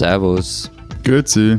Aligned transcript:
Servus. 0.00 0.70
Grüezi. 1.04 1.58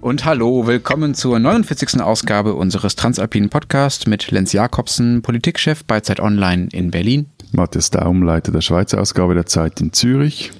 Und 0.00 0.24
hallo, 0.24 0.68
willkommen 0.68 1.14
zur 1.14 1.40
49. 1.40 2.00
Ausgabe 2.00 2.54
unseres 2.54 2.94
Transalpinen 2.94 3.50
Podcasts 3.50 4.06
mit 4.06 4.30
Lenz 4.30 4.52
Jakobsen, 4.52 5.20
Politikchef 5.22 5.82
bei 5.84 5.98
Zeit 5.98 6.20
Online 6.20 6.68
in 6.70 6.92
Berlin. 6.92 7.26
Matthias 7.50 7.90
Daum, 7.90 8.22
Leiter 8.22 8.52
der 8.52 8.60
Schweizer 8.60 9.00
Ausgabe 9.00 9.34
der 9.34 9.46
Zeit 9.46 9.80
in 9.80 9.92
Zürich. 9.92 10.52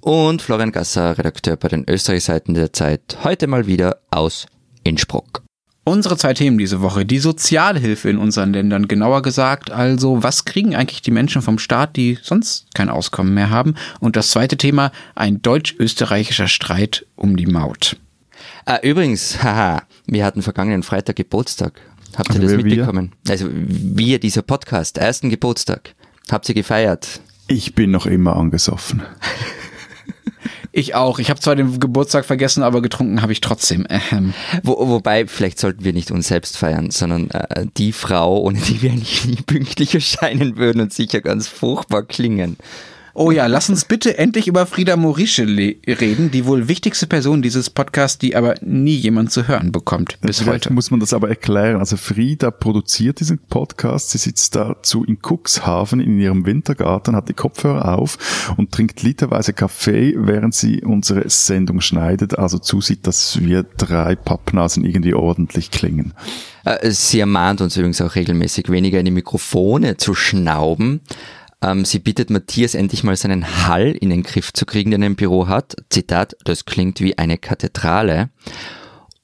Und 0.00 0.40
Florian 0.40 0.72
Gasser, 0.72 1.18
Redakteur 1.18 1.56
bei 1.58 1.68
den 1.68 1.84
Österreichseiten 1.86 2.54
der 2.54 2.72
Zeit, 2.72 3.18
heute 3.24 3.46
mal 3.46 3.66
wieder 3.66 3.98
aus 4.10 4.46
Innsbruck. 4.84 5.42
Unsere 5.86 6.16
zwei 6.16 6.32
Themen 6.32 6.56
diese 6.56 6.80
Woche. 6.80 7.04
Die 7.04 7.18
Sozialhilfe 7.18 8.08
in 8.08 8.16
unseren 8.16 8.54
Ländern, 8.54 8.88
genauer 8.88 9.20
gesagt. 9.20 9.70
Also, 9.70 10.22
was 10.22 10.46
kriegen 10.46 10.74
eigentlich 10.74 11.02
die 11.02 11.10
Menschen 11.10 11.42
vom 11.42 11.58
Staat, 11.58 11.96
die 11.96 12.18
sonst 12.22 12.66
kein 12.74 12.88
Auskommen 12.88 13.34
mehr 13.34 13.50
haben? 13.50 13.74
Und 14.00 14.16
das 14.16 14.30
zweite 14.30 14.56
Thema, 14.56 14.92
ein 15.14 15.42
deutsch-österreichischer 15.42 16.48
Streit 16.48 17.04
um 17.16 17.36
die 17.36 17.46
Maut. 17.46 17.96
Ah, 18.64 18.78
übrigens, 18.82 19.42
haha, 19.42 19.82
wir 20.06 20.24
hatten 20.24 20.40
vergangenen 20.40 20.82
Freitag 20.82 21.16
Geburtstag. 21.16 21.80
Habt 22.16 22.30
ihr 22.30 22.36
Also 22.36 22.42
das 22.56 22.56
wir? 22.56 22.64
mitbekommen? 22.64 23.12
Also, 23.28 23.46
wir, 23.52 24.18
dieser 24.18 24.42
Podcast, 24.42 24.96
ersten 24.96 25.28
Geburtstag. 25.28 25.94
Habt 26.30 26.48
ihr 26.48 26.54
gefeiert? 26.54 27.20
Ich 27.46 27.74
bin 27.74 27.90
noch 27.90 28.06
immer 28.06 28.36
angesoffen. 28.36 29.02
Ich 30.76 30.96
auch. 30.96 31.20
Ich 31.20 31.30
habe 31.30 31.38
zwar 31.38 31.54
den 31.54 31.78
Geburtstag 31.78 32.24
vergessen, 32.24 32.64
aber 32.64 32.82
getrunken 32.82 33.22
habe 33.22 33.30
ich 33.30 33.40
trotzdem. 33.40 33.86
Ähm, 34.10 34.34
Wo, 34.64 34.72
wobei, 34.88 35.28
vielleicht 35.28 35.60
sollten 35.60 35.84
wir 35.84 35.92
nicht 35.92 36.10
uns 36.10 36.26
selbst 36.26 36.56
feiern, 36.56 36.90
sondern 36.90 37.30
äh, 37.30 37.66
die 37.76 37.92
Frau, 37.92 38.40
ohne 38.40 38.58
die 38.58 38.82
wir 38.82 38.90
eigentlich 38.90 39.24
nie 39.24 39.36
pünktlich 39.46 39.94
erscheinen 39.94 40.56
würden 40.56 40.80
und 40.80 40.92
sicher 40.92 41.20
ganz 41.20 41.46
furchtbar 41.46 42.02
klingen. 42.02 42.56
Oh 43.16 43.30
ja, 43.30 43.46
lass 43.46 43.70
uns 43.70 43.84
bitte 43.84 44.18
endlich 44.18 44.48
über 44.48 44.66
Frieda 44.66 44.96
Morische 44.96 45.46
reden, 45.46 46.32
die 46.32 46.46
wohl 46.46 46.66
wichtigste 46.66 47.06
Person 47.06 47.42
dieses 47.42 47.70
Podcasts, 47.70 48.18
die 48.18 48.34
aber 48.34 48.56
nie 48.60 48.96
jemand 48.96 49.30
zu 49.30 49.46
hören 49.46 49.70
bekommt 49.70 50.18
bis 50.20 50.40
Vielleicht 50.40 50.64
heute. 50.66 50.74
muss 50.74 50.90
man 50.90 50.98
das 50.98 51.14
aber 51.14 51.28
erklären. 51.28 51.76
Also 51.78 51.96
Frieda 51.96 52.50
produziert 52.50 53.20
diesen 53.20 53.38
Podcast. 53.38 54.10
Sie 54.10 54.18
sitzt 54.18 54.56
dazu 54.56 55.04
in 55.04 55.18
Cuxhaven 55.22 56.00
in 56.00 56.18
ihrem 56.18 56.44
Wintergarten, 56.44 57.14
hat 57.14 57.28
die 57.28 57.34
Kopfhörer 57.34 57.96
auf 57.96 58.52
und 58.56 58.72
trinkt 58.72 59.04
literweise 59.04 59.52
Kaffee, 59.52 60.14
während 60.16 60.52
sie 60.56 60.82
unsere 60.82 61.30
Sendung 61.30 61.80
schneidet. 61.80 62.36
Also 62.36 62.58
zusieht, 62.58 63.06
dass 63.06 63.40
wir 63.40 63.62
drei 63.62 64.16
Pappnasen 64.16 64.84
irgendwie 64.84 65.14
ordentlich 65.14 65.70
klingen. 65.70 66.14
Äh, 66.64 66.90
Sie 66.90 67.20
ermahnt 67.20 67.60
uns 67.60 67.76
übrigens 67.76 68.00
auch 68.00 68.16
regelmäßig, 68.16 68.70
weniger 68.70 68.98
in 68.98 69.04
die 69.04 69.10
Mikrofone 69.12 69.98
zu 69.98 70.14
schnauben. 70.14 71.00
Ähm, 71.62 71.84
Sie 71.84 71.98
bittet 71.98 72.30
Matthias 72.30 72.74
endlich 72.74 73.04
mal 73.04 73.16
seinen 73.16 73.66
Hall 73.66 73.92
in 73.92 74.10
den 74.10 74.22
Griff 74.22 74.52
zu 74.52 74.66
kriegen, 74.66 74.90
den 74.90 75.02
er 75.02 75.06
im 75.06 75.16
Büro 75.16 75.48
hat. 75.48 75.76
Zitat, 75.90 76.36
das 76.44 76.64
klingt 76.64 77.00
wie 77.00 77.16
eine 77.18 77.38
Kathedrale. 77.38 78.30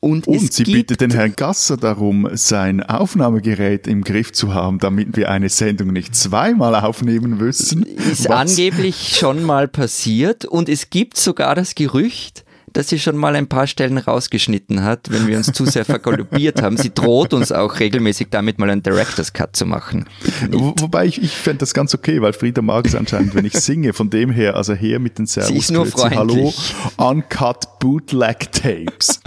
Und, 0.02 0.26
Und 0.26 0.50
sie 0.50 0.64
bittet 0.64 1.02
den 1.02 1.10
Herrn 1.10 1.34
Gasser 1.36 1.76
darum, 1.76 2.26
sein 2.32 2.82
Aufnahmegerät 2.82 3.86
im 3.86 4.02
Griff 4.02 4.32
zu 4.32 4.54
haben, 4.54 4.78
damit 4.78 5.14
wir 5.14 5.30
eine 5.30 5.50
Sendung 5.50 5.92
nicht 5.92 6.14
zweimal 6.16 6.74
aufnehmen 6.74 7.36
müssen. 7.36 7.82
ist 7.82 8.26
Was- 8.26 8.50
angeblich 8.50 9.18
schon 9.18 9.42
mal 9.42 9.68
passiert 9.68 10.46
und 10.46 10.70
es 10.70 10.88
gibt 10.88 11.18
sogar 11.18 11.54
das 11.54 11.74
Gerücht, 11.74 12.46
dass 12.72 12.88
sie 12.88 12.98
schon 12.98 13.16
mal 13.16 13.36
ein 13.36 13.46
paar 13.46 13.66
Stellen 13.66 13.98
rausgeschnitten 13.98 14.82
hat, 14.82 15.10
wenn 15.10 15.26
wir 15.26 15.36
uns 15.36 15.52
zu 15.52 15.66
sehr 15.66 15.84
vergaloppiert 15.84 16.62
haben. 16.62 16.76
Sie 16.76 16.92
droht 16.92 17.34
uns 17.34 17.52
auch 17.52 17.80
regelmäßig 17.80 18.28
damit 18.30 18.58
mal 18.58 18.70
einen 18.70 18.82
Director's 18.82 19.32
Cut 19.32 19.56
zu 19.56 19.66
machen. 19.66 20.06
Wo, 20.50 20.74
wobei 20.78 21.06
ich, 21.06 21.22
ich 21.22 21.32
fände 21.32 21.58
das 21.58 21.74
ganz 21.74 21.94
okay, 21.94 22.22
weil 22.22 22.32
Frieda 22.32 22.62
mag 22.62 22.86
es 22.86 22.94
anscheinend, 22.94 23.34
wenn 23.34 23.44
ich 23.44 23.52
singe. 23.60 23.92
Von 23.92 24.10
dem 24.10 24.30
her, 24.30 24.56
also 24.56 24.74
her 24.74 24.98
mit 24.98 25.18
den 25.18 25.26
Servus. 25.26 25.50
Sie 25.50 25.58
ist 25.58 25.70
nur 25.70 25.86
Grüezi, 25.86 26.14
Hallo, 26.14 26.50
freundlich. 26.50 26.74
Uncut 26.96 27.78
Bootleg 27.78 28.52
Tapes. 28.52 29.20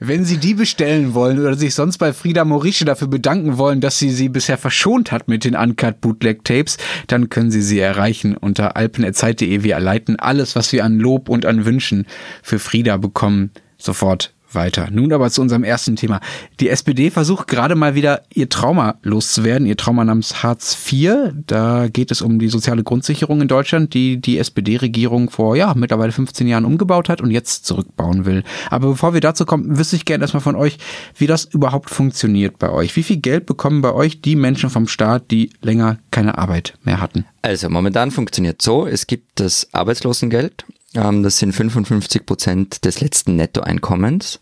Wenn 0.00 0.24
Sie 0.24 0.36
die 0.36 0.54
bestellen 0.54 1.14
wollen 1.14 1.40
oder 1.40 1.54
sich 1.54 1.74
sonst 1.74 1.98
bei 1.98 2.12
Frieda 2.12 2.44
Morische 2.44 2.84
dafür 2.84 3.08
bedanken 3.08 3.58
wollen, 3.58 3.80
dass 3.80 3.98
sie 3.98 4.10
sie 4.10 4.28
bisher 4.28 4.56
verschont 4.56 5.10
hat 5.10 5.26
mit 5.26 5.44
den 5.44 5.56
Uncut 5.56 6.00
Bootleg 6.00 6.44
Tapes, 6.44 6.78
dann 7.08 7.28
können 7.30 7.50
Sie 7.50 7.62
sie 7.62 7.80
erreichen 7.80 8.36
unter 8.36 8.76
alpen.zeit.de. 8.76 9.64
Wir 9.64 9.80
leiten 9.80 10.16
alles, 10.16 10.54
was 10.54 10.72
wir 10.72 10.84
an 10.84 10.98
Lob 10.98 11.28
und 11.28 11.44
an 11.46 11.64
Wünschen 11.64 12.06
für 12.42 12.60
Frieda 12.60 12.96
bekommen, 12.96 13.50
sofort 13.76 14.34
weiter. 14.52 14.88
Nun 14.90 15.12
aber 15.12 15.30
zu 15.30 15.42
unserem 15.42 15.64
ersten 15.64 15.96
Thema. 15.96 16.20
Die 16.60 16.68
SPD 16.68 17.10
versucht 17.10 17.48
gerade 17.48 17.74
mal 17.74 17.94
wieder 17.94 18.22
ihr 18.32 18.48
Trauma 18.48 18.96
loszuwerden, 19.02 19.66
ihr 19.66 19.76
Trauma 19.76 20.04
namens 20.04 20.42
Hartz 20.42 20.76
IV. 20.90 21.32
Da 21.46 21.88
geht 21.88 22.10
es 22.10 22.22
um 22.22 22.38
die 22.38 22.48
soziale 22.48 22.82
Grundsicherung 22.82 23.40
in 23.40 23.48
Deutschland, 23.48 23.94
die 23.94 24.20
die 24.20 24.38
SPD-Regierung 24.38 25.30
vor, 25.30 25.56
ja, 25.56 25.74
mittlerweile 25.74 26.12
15 26.12 26.46
Jahren 26.46 26.64
umgebaut 26.64 27.08
hat 27.08 27.20
und 27.20 27.30
jetzt 27.30 27.66
zurückbauen 27.66 28.24
will. 28.24 28.42
Aber 28.70 28.88
bevor 28.88 29.14
wir 29.14 29.20
dazu 29.20 29.44
kommen, 29.44 29.78
wüsste 29.78 29.96
ich 29.96 30.04
gerne 30.04 30.24
erstmal 30.24 30.40
von 30.40 30.56
euch, 30.56 30.78
wie 31.16 31.26
das 31.26 31.44
überhaupt 31.44 31.90
funktioniert 31.90 32.58
bei 32.58 32.70
euch. 32.70 32.96
Wie 32.96 33.02
viel 33.02 33.18
Geld 33.18 33.46
bekommen 33.46 33.82
bei 33.82 33.92
euch 33.92 34.20
die 34.20 34.36
Menschen 34.36 34.70
vom 34.70 34.88
Staat, 34.88 35.30
die 35.30 35.50
länger 35.62 35.98
keine 36.10 36.38
Arbeit 36.38 36.74
mehr 36.84 37.00
hatten? 37.00 37.24
Also 37.42 37.68
momentan 37.68 38.10
funktioniert 38.10 38.60
so, 38.62 38.86
es 38.86 39.06
gibt 39.06 39.40
das 39.40 39.68
Arbeitslosengeld, 39.72 40.64
das 40.92 41.38
sind 41.38 41.52
55 41.52 42.24
Prozent 42.24 42.84
des 42.84 43.00
letzten 43.00 43.36
Nettoeinkommens. 43.36 44.40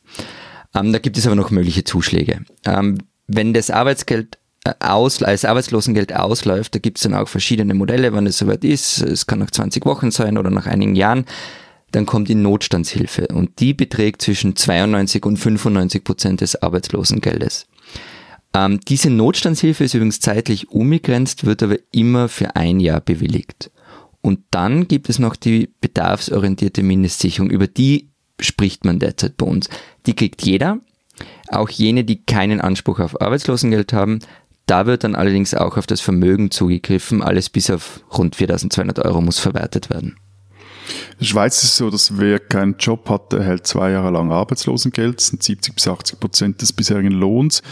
Ähm, 0.74 0.92
da 0.92 0.98
gibt 0.98 1.18
es 1.18 1.26
aber 1.26 1.36
noch 1.36 1.50
mögliche 1.50 1.84
Zuschläge. 1.84 2.44
Ähm, 2.64 2.98
wenn 3.26 3.54
das 3.54 3.70
Arbeitsgeld 3.70 4.38
äh, 4.64 4.72
aus, 4.80 5.22
als 5.22 5.44
Arbeitslosengeld 5.44 6.14
ausläuft, 6.14 6.74
da 6.74 6.78
gibt 6.78 6.98
es 6.98 7.02
dann 7.02 7.14
auch 7.14 7.28
verschiedene 7.28 7.74
Modelle, 7.74 8.12
wann 8.12 8.26
es 8.26 8.38
soweit 8.38 8.64
ist. 8.64 9.02
Es 9.02 9.26
kann 9.26 9.40
nach 9.40 9.50
20 9.50 9.84
Wochen 9.86 10.10
sein 10.10 10.38
oder 10.38 10.50
nach 10.50 10.66
einigen 10.66 10.94
Jahren. 10.94 11.24
Dann 11.92 12.06
kommt 12.06 12.28
die 12.28 12.34
Notstandshilfe 12.34 13.28
und 13.28 13.58
die 13.60 13.72
beträgt 13.72 14.22
zwischen 14.22 14.56
92 14.56 15.24
und 15.24 15.36
95 15.38 16.04
Prozent 16.04 16.40
des 16.40 16.60
Arbeitslosengeldes. 16.60 17.66
Ähm, 18.54 18.80
diese 18.80 19.10
Notstandshilfe 19.10 19.84
ist 19.84 19.94
übrigens 19.94 20.20
zeitlich 20.20 20.70
unbegrenzt, 20.70 21.44
wird 21.44 21.62
aber 21.62 21.76
immer 21.92 22.28
für 22.28 22.56
ein 22.56 22.80
Jahr 22.80 23.00
bewilligt. 23.00 23.70
Und 24.26 24.40
dann 24.50 24.88
gibt 24.88 25.08
es 25.08 25.20
noch 25.20 25.36
die 25.36 25.72
bedarfsorientierte 25.80 26.82
Mindestsicherung, 26.82 27.48
über 27.48 27.68
die 27.68 28.10
spricht 28.40 28.84
man 28.84 28.98
derzeit 28.98 29.36
bei 29.36 29.46
uns. 29.46 29.68
Die 30.06 30.16
kriegt 30.16 30.42
jeder, 30.42 30.80
auch 31.46 31.68
jene, 31.68 32.02
die 32.02 32.24
keinen 32.24 32.60
Anspruch 32.60 32.98
auf 32.98 33.20
Arbeitslosengeld 33.20 33.92
haben. 33.92 34.18
Da 34.66 34.86
wird 34.86 35.04
dann 35.04 35.14
allerdings 35.14 35.54
auch 35.54 35.76
auf 35.76 35.86
das 35.86 36.00
Vermögen 36.00 36.50
zugegriffen. 36.50 37.22
Alles 37.22 37.50
bis 37.50 37.70
auf 37.70 38.00
rund 38.18 38.34
4200 38.34 38.98
Euro 38.98 39.20
muss 39.20 39.38
verwertet 39.38 39.90
werden. 39.90 40.16
In 41.12 41.18
der 41.20 41.26
Schweiz 41.26 41.58
ist 41.58 41.70
es 41.70 41.76
so, 41.76 41.88
dass 41.88 42.18
wer 42.18 42.40
keinen 42.40 42.78
Job 42.78 43.08
hat, 43.08 43.32
erhält 43.32 43.68
zwei 43.68 43.92
Jahre 43.92 44.10
lang 44.10 44.32
Arbeitslosengeld. 44.32 45.18
Das 45.18 45.28
sind 45.28 45.44
70 45.44 45.72
bis 45.72 45.86
80 45.86 46.18
Prozent 46.18 46.62
des 46.62 46.72
bisherigen 46.72 47.12
Lohns. 47.12 47.62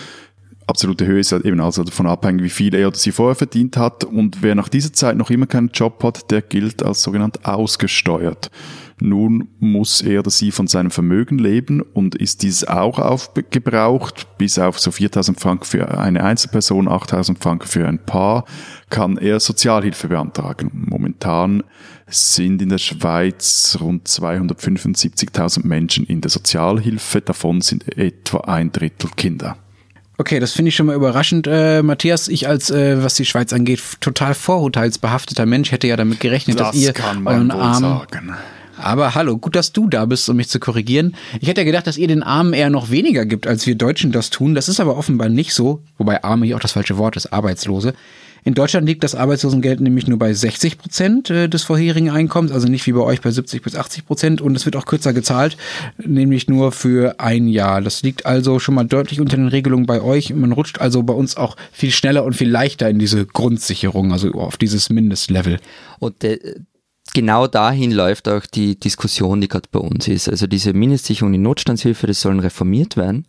Absolute 0.67 1.07
Höhe 1.07 1.21
ist 1.21 1.33
halt 1.33 1.45
eben 1.45 1.61
also 1.61 1.85
davon 1.85 2.07
abhängig, 2.07 2.43
wie 2.43 2.51
viel 2.51 2.75
er 2.75 2.89
oder 2.89 2.97
sie 2.97 3.13
vorher 3.13 3.35
verdient 3.35 3.77
hat. 3.77 4.05
Und 4.05 4.43
wer 4.43 4.55
nach 4.55 4.71
dieser 4.71 4.93
Zeit 4.93 5.17
noch 5.17 5.31
immer 5.31 5.47
keinen 5.47 5.69
Job 5.69 6.03
hat, 6.03 6.31
der 6.31 6.41
gilt 6.41 6.83
als 6.83 7.03
sogenannt 7.03 7.45
ausgesteuert. 7.45 8.51
Nun 9.01 9.49
muss 9.59 10.01
er 10.01 10.21
oder 10.21 10.31
sie 10.31 10.51
von 10.51 10.67
seinem 10.67 10.91
Vermögen 10.91 11.39
leben 11.39 11.83
und 11.83 12.15
ist 12.15 12.43
dieses 12.43 12.67
auch 12.67 12.99
aufgebraucht, 12.99 14.39
bis 14.39 14.59
auf 14.59 14.79
so 14.79 14.91
4000 14.91 15.39
Franken 15.39 15.65
für 15.65 15.99
eine 15.99 16.23
Einzelperson, 16.23 16.89
8000 16.89 17.43
Franken 17.43 17.67
für 17.67 17.87
ein 17.87 17.99
Paar, 17.99 18.45
kann 18.91 19.19
er 19.19 19.41
Sozialhilfe 19.41 20.09
beantragen. 20.09 20.87
Momentan 20.89 21.65
sind 22.07 22.63
in 22.63 22.69
der 22.69 22.79
Schweiz 22.79 23.77
rund 23.81 24.07
275.000 24.07 25.67
Menschen 25.67 26.07
in 26.07 26.21
der 26.21 26.31
Sozialhilfe, 26.31 27.21
davon 27.21 27.61
sind 27.61 27.99
etwa 27.99 28.39
ein 28.43 28.71
Drittel 28.71 29.11
Kinder. 29.17 29.57
Okay, 30.17 30.39
das 30.39 30.53
finde 30.53 30.69
ich 30.69 30.77
schon 30.77 30.87
mal 30.87 30.95
überraschend, 30.95 31.49
äh, 31.49 31.83
Matthias. 31.83 32.29
Ich 32.29 32.47
als, 32.47 32.71
äh, 32.71 33.03
was 33.03 33.15
die 33.15 33.25
Schweiz 33.25 33.53
angeht, 33.53 33.83
total 34.01 34.35
vorurteilsbehafteter 34.35 35.45
Mensch 35.45 35.73
hätte 35.73 35.89
ja 35.89 35.97
damit 35.97 36.21
gerechnet, 36.21 36.61
dass 36.61 36.77
ihr 36.77 36.93
euren 37.25 37.51
Arm 37.51 37.81
sagen. 37.81 38.35
Aber 38.77 39.15
hallo, 39.15 39.39
gut, 39.39 39.57
dass 39.57 39.73
du 39.73 39.89
da 39.89 40.05
bist, 40.05 40.29
um 40.29 40.37
mich 40.37 40.49
zu 40.49 40.61
korrigieren. 40.61 41.17
Ich 41.41 41.49
hätte 41.49 41.61
ja 41.61 41.65
gedacht, 41.65 41.87
dass 41.87 41.97
ihr 41.97 42.09
den 42.09 42.23
Armen 42.23 42.53
eher 42.53 42.71
noch 42.71 42.91
weniger 42.91 43.25
gibt, 43.25 43.47
als 43.47 43.67
wir 43.67 43.75
Deutschen 43.77 44.13
das 44.13 44.31
tun. 44.31 44.55
Das 44.55 44.69
ist 44.69 44.81
aber 44.81 44.97
offenbar 44.97 45.29
nicht 45.29 45.55
so, 45.55 45.83
wobei 45.99 46.23
Arme 46.23 46.47
hier 46.47 46.57
auch 46.57 46.61
das 46.61 46.73
falsche 46.73 46.99
Wort 46.99 47.17
ist, 47.17 47.33
Arbeitslose. 47.33 47.95
In 48.45 48.53
Deutschland 48.53 48.87
liegt 48.87 49.03
das 49.03 49.15
Arbeitslosengeld 49.15 49.81
nämlich 49.81 50.07
nur 50.07 50.19
bei 50.19 50.35
60 50.35 50.77
Prozent 50.77 51.31
äh, 51.31 51.49
des 51.49 51.63
vorherigen 51.63 52.11
Einkommens, 52.11 52.53
also 52.53 52.69
nicht 52.69 52.87
wie 52.87 52.93
bei 52.93 53.01
euch 53.01 53.23
bei 53.23 53.31
70 53.31 53.63
bis 53.63 53.75
80 53.75 54.07
Prozent 54.07 54.41
und 54.43 54.55
es 54.55 54.67
wird 54.67 54.77
auch 54.77 54.85
kürzer 54.85 55.15
gezahlt, 55.15 55.57
nämlich 55.97 56.47
nur 56.47 56.71
für 56.71 57.19
ein 57.21 57.49
Jahr. 57.49 57.81
Das 57.81 58.03
liegt 58.03 58.27
also 58.27 58.59
schon 58.59 58.75
mal 58.75 58.85
deutlich 58.85 59.21
unter 59.21 59.37
den 59.37 59.49
Regelungen 59.49 59.87
bei 59.87 60.03
euch. 60.03 60.35
Man 60.35 60.53
rutscht 60.53 60.79
also 60.79 61.03
bei 61.03 61.15
uns 61.15 61.39
auch 61.39 61.57
viel 61.73 61.91
schneller 61.91 62.25
und 62.25 62.35
viel 62.35 62.51
leichter 62.51 62.91
in 62.91 62.99
diese 62.99 63.25
Grundsicherung, 63.25 64.13
also 64.13 64.33
auf 64.33 64.59
dieses 64.59 64.91
Mindestlevel. 64.91 65.59
Und 65.99 66.23
äh, 66.23 66.39
genau 67.15 67.47
dahin 67.47 67.93
läuft 67.93 68.29
auch 68.29 68.45
die 68.45 68.79
Diskussion, 68.79 69.41
die 69.41 69.49
gerade 69.49 69.71
bei 69.73 69.81
uns 69.81 70.07
ist. 70.07 70.29
Also 70.29 70.47
diese 70.47 70.75
Mindestsicherung, 70.75 71.33
die 71.33 71.39
Notstandshilfe, 71.39 72.07
das 72.07 72.21
sollen 72.21 72.41
reformiert 72.41 72.99
werden. 72.99 73.25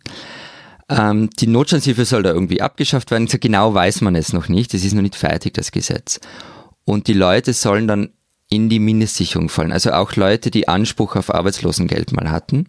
Ähm, 0.88 1.30
die 1.30 1.46
Notstandshilfe 1.46 2.04
soll 2.04 2.22
da 2.22 2.32
irgendwie 2.32 2.60
abgeschafft 2.60 3.10
werden. 3.10 3.26
So 3.26 3.38
genau 3.38 3.74
weiß 3.74 4.00
man 4.02 4.14
es 4.14 4.32
noch 4.32 4.48
nicht. 4.48 4.74
Es 4.74 4.84
ist 4.84 4.94
noch 4.94 5.02
nicht 5.02 5.16
fertig, 5.16 5.54
das 5.54 5.72
Gesetz. 5.72 6.20
Und 6.84 7.08
die 7.08 7.12
Leute 7.12 7.52
sollen 7.52 7.88
dann 7.88 8.10
in 8.48 8.68
die 8.68 8.78
Mindestsicherung 8.78 9.48
fallen. 9.48 9.72
Also 9.72 9.92
auch 9.92 10.14
Leute, 10.14 10.50
die 10.50 10.68
Anspruch 10.68 11.16
auf 11.16 11.34
Arbeitslosengeld 11.34 12.12
mal 12.12 12.30
hatten. 12.30 12.68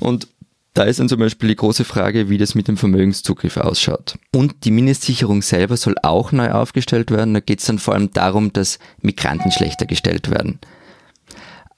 Und 0.00 0.28
da 0.74 0.84
ist 0.84 1.00
dann 1.00 1.08
zum 1.08 1.20
Beispiel 1.20 1.48
die 1.48 1.56
große 1.56 1.84
Frage, 1.84 2.28
wie 2.28 2.38
das 2.38 2.54
mit 2.54 2.68
dem 2.68 2.76
Vermögenszugriff 2.76 3.56
ausschaut. 3.56 4.18
Und 4.34 4.64
die 4.64 4.70
Mindestsicherung 4.70 5.42
selber 5.42 5.76
soll 5.76 5.96
auch 6.02 6.32
neu 6.32 6.50
aufgestellt 6.50 7.10
werden. 7.10 7.34
Da 7.34 7.40
geht 7.40 7.60
es 7.60 7.66
dann 7.66 7.78
vor 7.78 7.94
allem 7.94 8.12
darum, 8.12 8.52
dass 8.52 8.78
Migranten 9.00 9.50
schlechter 9.50 9.86
gestellt 9.86 10.30
werden. 10.30 10.60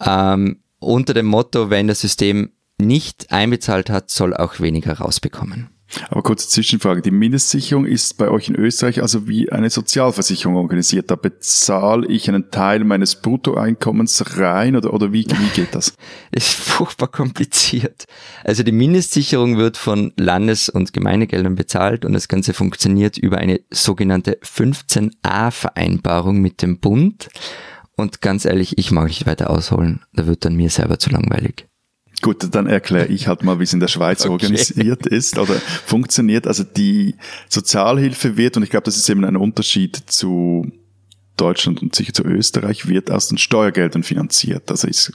Ähm, 0.05 0.59
unter 0.79 1.15
dem 1.15 1.27
Motto, 1.27 1.71
wenn 1.71 1.89
das 1.89 2.01
System 2.01 2.51
nicht 2.81 3.31
einbezahlt 3.33 3.91
hat, 3.91 4.11
soll 4.11 4.35
auch 4.35 4.61
weniger 4.61 4.95
rausbekommen. 4.95 5.71
Aber 6.09 6.23
kurze 6.23 6.49
Zwischenfrage. 6.49 7.03
Die 7.03 7.11
Mindestsicherung 7.11 7.85
ist 7.85 8.17
bei 8.17 8.29
euch 8.29 8.49
in 8.49 8.55
Österreich 8.55 9.03
also 9.03 9.27
wie 9.27 9.51
eine 9.51 9.71
Sozialversicherung 9.71 10.57
organisiert. 10.57 11.11
Da 11.11 11.17
bezahle 11.17 12.07
ich 12.07 12.29
einen 12.29 12.51
Teil 12.51 12.85
meines 12.85 13.17
Bruttoeinkommens 13.17 14.39
rein 14.39 14.77
oder, 14.77 14.95
oder 14.95 15.13
wie, 15.13 15.27
wie 15.27 15.49
geht 15.55 15.75
das? 15.75 15.95
ist 16.31 16.53
furchtbar 16.53 17.09
kompliziert. 17.09 18.05
Also 18.45 18.63
die 18.63 18.71
Mindestsicherung 18.73 19.57
wird 19.57 19.77
von 19.77 20.13
Landes- 20.17 20.69
und 20.69 20.93
Gemeindegeldern 20.93 21.57
bezahlt 21.57 22.05
und 22.05 22.13
das 22.13 22.29
Ganze 22.29 22.55
funktioniert 22.55 23.19
über 23.19 23.39
eine 23.39 23.61
sogenannte 23.71 24.39
15a-Vereinbarung 24.45 26.41
mit 26.41 26.63
dem 26.63 26.79
Bund. 26.79 27.29
Und 27.97 28.21
ganz 28.21 28.45
ehrlich, 28.45 28.79
ich 28.79 28.93
mag 28.93 29.09
nicht 29.09 29.27
weiter 29.27 29.51
ausholen. 29.51 30.03
Da 30.13 30.27
wird 30.27 30.45
dann 30.45 30.55
mir 30.55 30.71
selber 30.71 30.99
zu 30.99 31.11
langweilig. 31.11 31.70
Gut, 32.23 32.55
dann 32.55 32.67
erkläre 32.67 33.07
ich 33.07 33.29
halt 33.29 33.43
mal, 33.43 33.59
wie 33.59 33.65
es 33.65 33.73
in 33.73 33.81
der 33.81 33.89
Schweiz 33.89 34.21
okay. 34.25 34.33
organisiert 34.33 35.07
ist 35.07 35.39
oder 35.39 35.55
funktioniert. 35.55 36.47
Also 36.47 36.65
die 36.65 37.15
Sozialhilfe 37.49 38.37
wird, 38.37 38.57
und 38.57 38.63
ich 38.63 38.71
glaube, 38.71 38.85
das 38.85 38.97
ist 38.97 39.09
eben 39.09 39.25
ein 39.25 39.37
Unterschied 39.37 39.97
zu 40.07 40.71
Deutschland 41.37 41.81
und 41.81 41.95
sicher 41.95 42.13
zu 42.13 42.25
Österreich, 42.25 42.87
wird 42.87 43.11
aus 43.11 43.29
den 43.29 43.39
Steuergeldern 43.39 44.03
finanziert. 44.03 44.71
Also 44.71 44.87
ist 44.87 45.13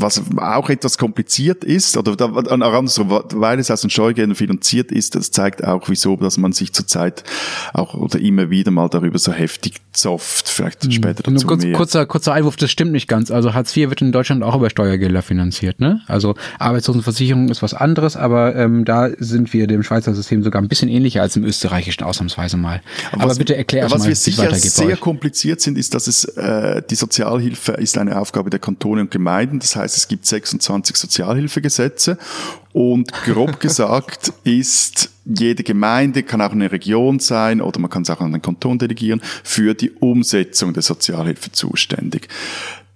was 0.00 0.22
auch 0.36 0.68
etwas 0.70 0.98
kompliziert 0.98 1.64
ist, 1.64 1.96
oder 1.96 2.16
weil 2.18 3.58
es 3.58 3.70
aus 3.70 3.80
den 3.80 3.90
Steuergeldern 3.90 4.34
finanziert 4.34 4.92
ist, 4.92 5.14
das 5.14 5.30
zeigt 5.30 5.64
auch, 5.64 5.88
wieso, 5.88 6.16
dass 6.16 6.38
man 6.38 6.52
sich 6.52 6.72
zurzeit 6.72 7.24
auch 7.72 7.94
oder 7.94 8.18
immer 8.18 8.50
wieder 8.50 8.70
mal 8.70 8.88
darüber 8.88 9.18
so 9.18 9.32
heftig 9.32 9.74
zofft. 9.92 10.48
Vielleicht 10.48 10.84
hm. 10.84 10.92
später 10.92 11.22
dazu 11.22 11.30
Nur 11.30 11.42
kurz, 11.44 11.64
mehr. 11.64 11.72
Kurzer, 11.72 12.06
kurzer 12.06 12.32
Einwurf, 12.32 12.56
das 12.56 12.70
stimmt 12.70 12.92
nicht 12.92 13.08
ganz. 13.08 13.30
Also 13.30 13.54
Hartz 13.54 13.76
IV 13.76 13.90
wird 13.90 14.02
in 14.02 14.12
Deutschland 14.12 14.42
auch 14.42 14.54
über 14.56 14.70
Steuergelder 14.70 15.22
finanziert. 15.22 15.80
Ne? 15.80 16.00
Also 16.06 16.34
Arbeitslosenversicherung 16.58 17.48
ist 17.48 17.62
was 17.62 17.74
anderes, 17.74 18.16
aber 18.16 18.54
ähm, 18.56 18.84
da 18.84 19.08
sind 19.18 19.52
wir 19.52 19.66
dem 19.66 19.82
Schweizer 19.82 20.14
System 20.14 20.42
sogar 20.42 20.62
ein 20.62 20.68
bisschen 20.68 20.88
ähnlicher 20.88 21.22
als 21.22 21.36
im 21.36 21.44
österreichischen 21.44 22.04
ausnahmsweise 22.04 22.56
mal. 22.56 22.82
Aber, 23.12 23.24
aber 23.24 23.34
bitte 23.34 23.56
erklär 23.56 23.90
was 23.90 24.00
mal, 24.00 24.08
wir 24.08 24.16
sicher 24.16 24.54
sehr 24.54 24.96
kompliziert 24.96 25.60
sind, 25.60 25.78
ist, 25.78 25.94
dass 25.94 26.06
es 26.06 26.24
äh, 26.24 26.82
die 26.88 26.94
Sozialhilfe 26.94 27.72
ist 27.72 27.98
eine 27.98 28.18
Aufgabe 28.20 28.50
der 28.50 28.60
Kantone 28.60 29.02
und 29.02 29.10
Gemeinden. 29.10 29.58
Das 29.58 29.76
heißt, 29.76 29.85
es 29.94 30.08
gibt 30.08 30.26
26 30.26 30.96
Sozialhilfegesetze 30.96 32.18
und 32.72 33.12
grob 33.12 33.60
gesagt 33.60 34.32
ist 34.44 35.10
jede 35.24 35.62
Gemeinde, 35.62 36.22
kann 36.22 36.40
auch 36.40 36.52
eine 36.52 36.70
Region 36.72 37.18
sein 37.18 37.60
oder 37.60 37.80
man 37.80 37.90
kann 37.90 38.02
es 38.02 38.10
auch 38.10 38.20
an 38.20 38.32
den 38.32 38.42
Kanton 38.42 38.78
delegieren, 38.78 39.20
für 39.42 39.74
die 39.74 39.90
Umsetzung 39.90 40.72
der 40.72 40.82
Sozialhilfe 40.82 41.52
zuständig. 41.52 42.28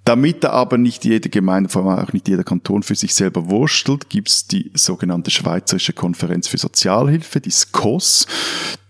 Damit 0.05 0.45
da 0.45 0.51
aber 0.51 0.79
nicht 0.79 1.05
jede 1.05 1.29
Gemeinde, 1.29 1.69
vor 1.69 1.85
allem 1.85 2.05
auch 2.05 2.13
nicht 2.13 2.27
jeder 2.27 2.43
Kanton 2.43 2.83
für 2.83 2.95
sich 2.95 3.15
selber 3.15 3.51
wurstelt, 3.51 4.09
gibt's 4.09 4.47
die 4.47 4.71
sogenannte 4.75 5.31
Schweizerische 5.31 5.93
Konferenz 5.93 6.49
für 6.49 6.59
Sozialhilfe, 6.59 7.41
die 7.41 7.51
SKOS. 7.51 8.27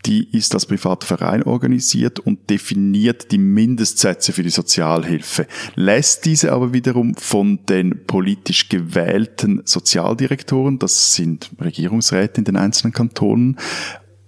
Die 0.06 0.28
ist 0.30 0.54
als 0.54 0.64
privater 0.64 1.06
Verein 1.06 1.42
organisiert 1.42 2.20
und 2.20 2.48
definiert 2.48 3.32
die 3.32 3.38
Mindestsätze 3.38 4.32
für 4.32 4.42
die 4.42 4.50
Sozialhilfe, 4.50 5.46
lässt 5.74 6.24
diese 6.24 6.52
aber 6.52 6.72
wiederum 6.72 7.14
von 7.16 7.66
den 7.66 8.06
politisch 8.06 8.70
gewählten 8.70 9.60
Sozialdirektoren, 9.66 10.78
das 10.78 11.14
sind 11.14 11.50
Regierungsräte 11.60 12.38
in 12.40 12.44
den 12.44 12.56
einzelnen 12.56 12.94
Kantonen, 12.94 13.58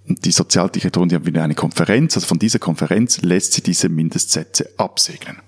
und 0.09 0.25
die 0.25 0.33
Sozialdirektoren, 0.33 1.09
die 1.09 1.15
haben 1.15 1.27
wieder 1.27 1.45
eine 1.45 1.55
Konferenz, 1.55 2.17
also 2.17 2.27
von 2.27 2.39
dieser 2.39 2.59
Konferenz 2.59 3.23
lässt 3.23 3.53
sie 3.55 3.63
diese 3.63 3.89
Mindestsätze 3.89 4.69
absegnen. 4.77 5.39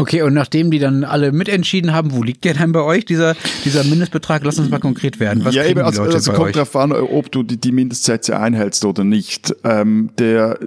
Okay, 0.00 0.22
und 0.22 0.32
nachdem 0.32 0.70
die 0.70 0.78
dann 0.78 1.04
alle 1.04 1.30
mitentschieden 1.30 1.92
haben, 1.92 2.12
wo 2.12 2.22
liegt 2.22 2.44
der 2.46 2.54
denn 2.54 2.72
bei 2.72 2.80
euch, 2.80 3.04
dieser, 3.04 3.36
dieser 3.66 3.84
Mindestbetrag? 3.84 4.42
Lass 4.44 4.58
uns 4.58 4.70
mal 4.70 4.80
konkret 4.80 5.20
werden. 5.20 5.44
Was 5.44 5.54
ja, 5.54 5.66
eben, 5.66 5.80
also, 5.82 6.02
also 6.02 6.32
kommt 6.32 6.56
darauf 6.56 6.74
an, 6.74 6.92
ob 6.92 7.30
du 7.30 7.42
die, 7.42 7.58
die 7.58 7.70
Mindestsätze 7.70 8.40
einhältst 8.40 8.86
oder 8.86 9.04
nicht. 9.04 9.54
Ähm, 9.62 10.10
der 10.18 10.58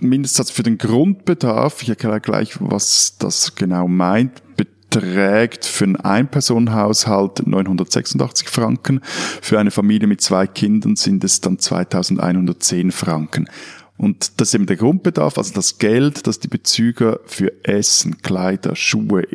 Mindestsatz 0.00 0.50
für 0.50 0.62
den 0.62 0.78
Grundbedarf, 0.78 1.82
ich 1.82 1.90
erkläre 1.90 2.20
gleich, 2.20 2.56
was 2.60 3.18
das 3.18 3.54
genau 3.56 3.88
meint, 3.88 4.42
beträgt 4.56 5.66
für 5.66 5.84
einen 5.84 5.96
Einpersonenhaushalt 5.96 7.46
986 7.46 8.48
Franken. 8.48 9.00
Für 9.42 9.58
eine 9.58 9.70
Familie 9.70 10.08
mit 10.08 10.22
zwei 10.22 10.46
Kindern 10.46 10.96
sind 10.96 11.24
es 11.24 11.42
dann 11.42 11.58
2110 11.58 12.90
Franken. 12.92 13.50
Und 13.98 14.40
das 14.40 14.48
ist 14.48 14.54
eben 14.54 14.66
der 14.66 14.76
Grundbedarf, 14.76 15.36
also 15.38 15.52
das 15.52 15.78
Geld, 15.78 16.26
das 16.26 16.38
die 16.38 16.48
Bezüger 16.48 17.20
für 17.26 17.52
Essen, 17.64 18.22
Kleider, 18.22 18.76
Schuhe, 18.76 19.26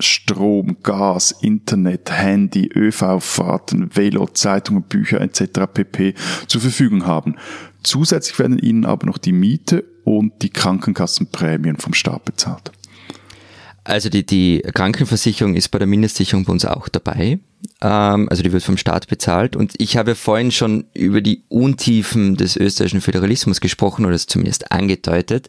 Strom, 0.00 0.76
Gas, 0.82 1.32
Internet, 1.40 2.10
Handy, 2.10 2.68
ÖV-Fahrten, 2.74 3.96
Velo, 3.96 4.26
Zeitungen, 4.26 4.82
Bücher 4.82 5.20
etc. 5.20 5.60
pp. 5.72 6.14
zur 6.46 6.60
Verfügung 6.60 7.06
haben. 7.06 7.36
Zusätzlich 7.82 8.38
werden 8.38 8.58
ihnen 8.58 8.84
aber 8.84 9.06
noch 9.06 9.18
die 9.18 9.32
Miete 9.32 9.84
und 10.04 10.42
die 10.42 10.50
Krankenkassenprämien 10.50 11.76
vom 11.76 11.94
Staat 11.94 12.24
bezahlt. 12.24 12.72
Also 13.88 14.10
die, 14.10 14.26
die 14.26 14.60
Krankenversicherung 14.74 15.54
ist 15.54 15.70
bei 15.70 15.78
der 15.78 15.88
Mindestsicherung 15.88 16.44
bei 16.44 16.52
uns 16.52 16.66
auch 16.66 16.90
dabei. 16.90 17.38
Ähm, 17.80 18.28
also 18.28 18.42
die 18.42 18.52
wird 18.52 18.62
vom 18.62 18.76
Staat 18.76 19.08
bezahlt. 19.08 19.56
Und 19.56 19.72
ich 19.78 19.96
habe 19.96 20.14
vorhin 20.14 20.50
schon 20.50 20.84
über 20.92 21.22
die 21.22 21.44
Untiefen 21.48 22.36
des 22.36 22.56
österreichischen 22.56 23.00
Föderalismus 23.00 23.62
gesprochen 23.62 24.04
oder 24.04 24.14
es 24.14 24.26
zumindest 24.26 24.72
angedeutet. 24.72 25.48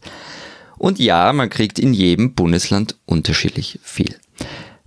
Und 0.78 0.98
ja, 0.98 1.30
man 1.34 1.50
kriegt 1.50 1.78
in 1.78 1.92
jedem 1.92 2.32
Bundesland 2.32 2.96
unterschiedlich 3.04 3.78
viel. 3.82 4.16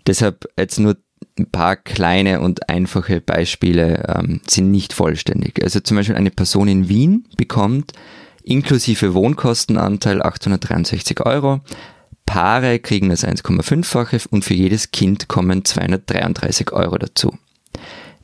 Deshalb 0.08 0.48
jetzt 0.58 0.80
nur 0.80 0.98
ein 1.38 1.52
paar 1.52 1.76
kleine 1.76 2.42
und 2.42 2.70
einfache 2.70 3.22
Beispiele 3.22 4.16
ähm, 4.18 4.42
sind 4.48 4.72
nicht 4.72 4.94
vollständig. 4.94 5.64
Also 5.64 5.80
zum 5.80 5.98
Beispiel 5.98 6.16
eine 6.16 6.32
Person 6.32 6.68
in 6.68 6.90
Wien 6.90 7.28
bekommt 7.38 7.94
inklusive 8.44 9.14
Wohnkostenanteil 9.14 10.22
863 10.22 11.22
Euro, 11.22 11.62
Paare 12.26 12.80
kriegen 12.80 13.10
das 13.10 13.26
1,5-fache 13.26 14.28
und 14.30 14.44
für 14.44 14.54
jedes 14.54 14.92
Kind 14.92 15.28
kommen 15.28 15.66
233 15.66 16.72
Euro 16.72 16.98
dazu. 16.98 17.38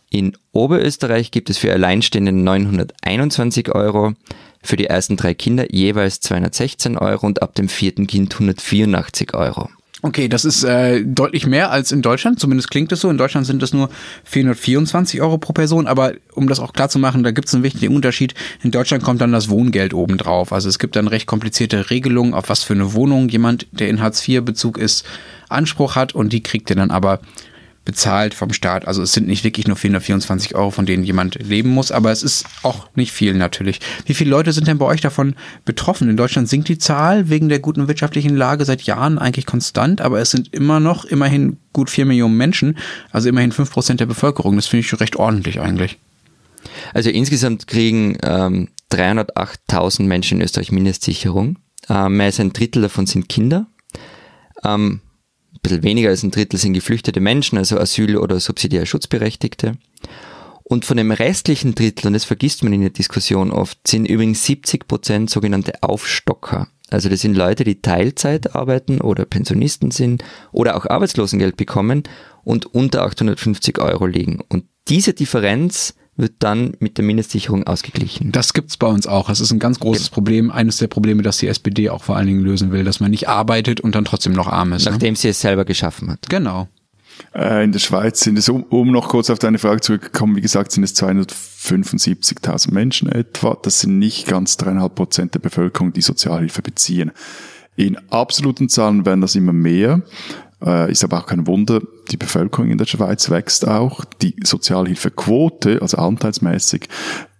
In 0.09 0.35
Oberösterreich 0.51 1.31
gibt 1.31 1.49
es 1.49 1.59
für 1.59 1.71
Alleinstehende 1.71 2.31
921 2.31 3.73
Euro, 3.75 4.13
für 4.61 4.75
die 4.75 4.87
ersten 4.87 5.17
drei 5.17 5.33
Kinder 5.33 5.71
jeweils 5.73 6.19
216 6.21 6.97
Euro 6.97 7.25
und 7.25 7.41
ab 7.41 7.55
dem 7.55 7.69
vierten 7.69 8.07
Kind 8.07 8.33
184 8.33 9.33
Euro. 9.35 9.69
Okay, 10.01 10.29
das 10.29 10.45
ist 10.45 10.63
äh, 10.63 11.03
deutlich 11.03 11.45
mehr 11.45 11.71
als 11.71 11.91
in 11.91 12.01
Deutschland, 12.01 12.39
zumindest 12.39 12.71
klingt 12.71 12.89
es 12.93 13.01
so. 13.01 13.09
In 13.09 13.17
Deutschland 13.17 13.45
sind 13.45 13.61
es 13.61 13.73
nur 13.73 13.89
424 14.23 15.21
Euro 15.21 15.37
pro 15.37 15.51
Person, 15.51 15.87
aber 15.87 16.13
um 16.33 16.47
das 16.47 16.61
auch 16.61 16.71
klar 16.71 16.87
zu 16.87 16.99
machen, 16.99 17.23
da 17.23 17.31
gibt 17.31 17.49
es 17.49 17.53
einen 17.53 17.63
wichtigen 17.63 17.93
Unterschied. 17.93 18.33
In 18.63 18.71
Deutschland 18.71 19.03
kommt 19.03 19.19
dann 19.19 19.33
das 19.33 19.49
Wohngeld 19.49 19.93
obendrauf. 19.93 20.53
Also 20.53 20.69
es 20.69 20.79
gibt 20.79 20.95
dann 20.95 21.09
recht 21.09 21.25
komplizierte 21.25 21.89
Regelungen, 21.89 22.33
auf 22.33 22.47
was 22.47 22.63
für 22.63 22.73
eine 22.73 22.93
Wohnung 22.93 23.27
jemand, 23.27 23.67
der 23.71 23.89
in 23.89 24.01
Hartz-IV-Bezug 24.01 24.77
ist, 24.77 25.05
Anspruch 25.49 25.97
hat 25.97 26.15
und 26.15 26.31
die 26.31 26.43
kriegt 26.43 26.69
er 26.69 26.77
dann 26.77 26.91
aber 26.91 27.19
bezahlt 27.89 28.35
vom 28.35 28.53
Staat. 28.53 28.87
Also 28.87 29.01
es 29.01 29.13
sind 29.13 29.25
nicht 29.25 29.43
wirklich 29.43 29.67
nur 29.67 29.75
424 29.75 30.53
Euro, 30.53 30.69
von 30.69 30.85
denen 30.85 31.03
jemand 31.03 31.39
leben 31.41 31.71
muss, 31.71 31.91
aber 31.91 32.11
es 32.11 32.21
ist 32.21 32.45
auch 32.61 32.87
nicht 32.93 33.11
viel 33.11 33.33
natürlich. 33.33 33.79
Wie 34.05 34.13
viele 34.13 34.29
Leute 34.29 34.53
sind 34.53 34.67
denn 34.67 34.77
bei 34.77 34.85
euch 34.85 35.01
davon 35.01 35.33
betroffen? 35.65 36.07
In 36.07 36.15
Deutschland 36.15 36.47
sinkt 36.47 36.67
die 36.67 36.77
Zahl 36.77 37.29
wegen 37.29 37.49
der 37.49 37.57
guten 37.57 37.87
wirtschaftlichen 37.87 38.35
Lage 38.35 38.63
seit 38.63 38.83
Jahren 38.83 39.17
eigentlich 39.17 39.47
konstant, 39.47 40.01
aber 40.01 40.19
es 40.19 40.29
sind 40.29 40.53
immer 40.53 40.79
noch 40.79 41.03
immerhin 41.03 41.57
gut 41.73 41.89
vier 41.89 42.05
Millionen 42.05 42.37
Menschen, 42.37 42.77
also 43.09 43.27
immerhin 43.27 43.51
fünf 43.51 43.71
Prozent 43.71 43.99
der 43.99 44.05
Bevölkerung. 44.05 44.55
Das 44.55 44.67
finde 44.67 44.85
ich 44.85 44.99
recht 44.99 45.15
ordentlich 45.15 45.59
eigentlich. 45.59 45.97
Also 46.93 47.09
insgesamt 47.09 47.65
kriegen 47.65 48.19
ähm, 48.21 48.67
308.000 48.91 50.03
Menschen 50.03 50.37
in 50.37 50.45
Österreich 50.45 50.71
Mindestsicherung. 50.71 51.57
Ähm, 51.89 52.17
mehr 52.17 52.27
als 52.27 52.39
ein 52.39 52.53
Drittel 52.53 52.83
davon 52.83 53.07
sind 53.07 53.29
Kinder. 53.29 53.65
Ähm, 54.63 55.01
ein 55.53 55.59
bisschen 55.61 55.83
weniger 55.83 56.09
als 56.09 56.23
ein 56.23 56.31
Drittel 56.31 56.59
sind 56.59 56.73
geflüchtete 56.73 57.19
Menschen, 57.19 57.57
also 57.57 57.77
Asyl- 57.77 58.17
oder 58.17 58.39
subsidiär 58.39 58.85
Schutzberechtigte. 58.85 59.73
Und 60.63 60.85
von 60.85 60.97
dem 60.97 61.11
restlichen 61.11 61.73
Drittel, 61.73 62.07
und 62.07 62.13
das 62.13 62.25
vergisst 62.25 62.63
man 62.63 62.73
in 62.73 62.81
der 62.81 62.91
Diskussion 62.91 63.51
oft, 63.51 63.87
sind 63.87 64.05
übrigens 64.05 64.45
70 64.45 64.87
Prozent 64.87 65.29
sogenannte 65.29 65.81
Aufstocker. 65.81 66.67
Also 66.91 67.09
das 67.09 67.21
sind 67.21 67.35
Leute, 67.35 67.63
die 67.63 67.81
Teilzeit 67.81 68.55
arbeiten 68.55 69.01
oder 69.01 69.25
Pensionisten 69.25 69.91
sind 69.91 70.23
oder 70.51 70.75
auch 70.75 70.85
Arbeitslosengeld 70.85 71.57
bekommen 71.57 72.03
und 72.43 72.67
unter 72.73 73.03
850 73.03 73.79
Euro 73.79 74.05
liegen. 74.05 74.41
Und 74.47 74.65
diese 74.87 75.13
Differenz 75.13 75.95
wird 76.19 76.33
dann 76.39 76.73
mit 76.79 76.97
der 76.97 77.05
Mindestsicherung 77.05 77.65
ausgeglichen. 77.65 78.31
Das 78.31 78.53
gibt's 78.53 78.77
bei 78.77 78.87
uns 78.87 79.07
auch. 79.07 79.29
Das 79.29 79.39
ist 79.39 79.51
ein 79.51 79.59
ganz 79.59 79.79
großes 79.79 80.09
Problem. 80.09 80.51
Eines 80.51 80.77
der 80.77 80.87
Probleme, 80.87 81.23
das 81.23 81.37
die 81.37 81.47
SPD 81.47 81.89
auch 81.89 82.03
vor 82.03 82.17
allen 82.17 82.27
Dingen 82.27 82.41
lösen 82.41 82.71
will, 82.71 82.83
dass 82.83 82.99
man 82.99 83.11
nicht 83.11 83.29
arbeitet 83.29 83.79
und 83.79 83.95
dann 83.95 84.05
trotzdem 84.05 84.33
noch 84.33 84.47
arm 84.47 84.73
ist. 84.73 84.85
ne? 84.85 84.91
Nachdem 84.91 85.15
sie 85.15 85.29
es 85.29 85.39
selber 85.39 85.65
geschaffen 85.65 86.11
hat. 86.11 86.29
Genau. 86.29 86.67
Äh, 87.33 87.63
in 87.63 87.71
der 87.71 87.79
Schweiz 87.79 88.19
sind 88.21 88.37
es, 88.37 88.49
um, 88.49 88.63
um 88.63 88.91
noch 88.91 89.09
kurz 89.09 89.29
auf 89.29 89.39
deine 89.39 89.59
Frage 89.59 89.81
zurückzukommen, 89.81 90.35
wie 90.35 90.41
gesagt, 90.41 90.71
sind 90.71 90.83
es 90.83 90.95
275.000 90.95 92.73
Menschen 92.73 93.09
etwa. 93.09 93.57
Das 93.61 93.79
sind 93.79 93.99
nicht 93.99 94.27
ganz 94.27 94.57
dreieinhalb 94.57 94.95
Prozent 94.95 95.33
der 95.35 95.39
Bevölkerung, 95.39 95.93
die 95.93 96.01
Sozialhilfe 96.01 96.61
beziehen. 96.61 97.11
In 97.75 97.97
absoluten 98.09 98.67
Zahlen 98.67 99.05
werden 99.05 99.21
das 99.21 99.35
immer 99.35 99.53
mehr. 99.53 100.01
Äh, 100.63 100.91
ist 100.91 101.03
aber 101.03 101.19
auch 101.19 101.25
kein 101.25 101.47
Wunder, 101.47 101.81
die 102.11 102.17
Bevölkerung 102.17 102.69
in 102.69 102.77
der 102.77 102.85
Schweiz 102.85 103.29
wächst 103.29 103.67
auch. 103.67 104.03
Die 104.21 104.35
Sozialhilfequote, 104.43 105.81
also 105.81 105.97
anteilsmäßig, 105.97 106.87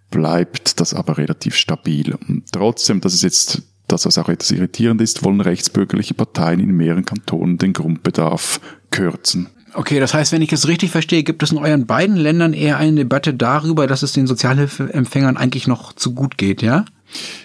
bleibt 0.10 0.80
das 0.80 0.94
aber 0.94 1.18
relativ 1.18 1.56
stabil. 1.56 2.16
Und 2.28 2.52
trotzdem, 2.52 3.02
das 3.02 3.14
ist 3.14 3.24
jetzt 3.24 3.62
das, 3.88 4.06
was 4.06 4.18
auch 4.18 4.30
etwas 4.30 4.52
irritierend 4.52 5.02
ist, 5.02 5.24
wollen 5.24 5.42
rechtsbürgerliche 5.42 6.14
Parteien 6.14 6.60
in 6.60 6.72
mehreren 6.72 7.06
Kantonen 7.06 7.58
den 7.58 7.74
Grundbedarf 7.74 8.62
kürzen. 8.92 9.50
Okay, 9.74 10.00
das 10.00 10.14
heißt, 10.14 10.32
wenn 10.32 10.42
ich 10.42 10.52
es 10.52 10.68
richtig 10.68 10.90
verstehe, 10.90 11.24
gibt 11.24 11.44
es 11.44 11.52
in 11.52 11.58
euren 11.58 11.86
beiden 11.86 12.16
Ländern 12.16 12.54
eher 12.54 12.78
eine 12.78 12.96
Debatte 12.96 13.34
darüber, 13.34 13.86
dass 13.86 14.02
es 14.02 14.14
den 14.14 14.26
Sozialhilfeempfängern 14.26 15.38
eigentlich 15.38 15.68
noch 15.68 15.94
zu 15.94 16.14
gut 16.14 16.38
geht, 16.38 16.62
ja? 16.62 16.86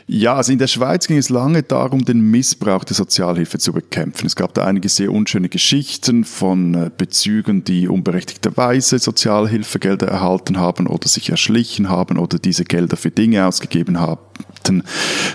Ja, 0.07 0.35
also 0.35 0.53
in 0.53 0.59
der 0.59 0.67
Schweiz 0.67 1.07
ging 1.07 1.17
es 1.17 1.31
lange 1.31 1.63
darum, 1.63 2.05
den 2.05 2.21
Missbrauch 2.31 2.85
der 2.85 2.95
Sozialhilfe 2.95 3.59
zu 3.59 3.73
bekämpfen. 3.73 4.27
Es 4.27 4.37
gab 4.37 4.53
da 4.53 4.67
einige 4.67 4.89
sehr 4.89 5.11
unschöne 5.11 5.49
Geschichten 5.49 6.25
von 6.25 6.75
äh, 6.75 6.91
Bezügern, 6.97 7.65
die 7.65 7.89
unberechtigterweise 7.89 8.99
Sozialhilfegelder 8.99 10.07
erhalten 10.07 10.59
haben 10.59 10.87
oder 10.87 11.09
sich 11.09 11.31
erschlichen 11.31 11.89
haben 11.89 12.19
oder 12.19 12.39
diese 12.39 12.65
Gelder 12.65 12.99
für 12.99 13.11
Dinge 13.11 13.47
ausgegeben 13.47 13.99
haben, 13.99 14.83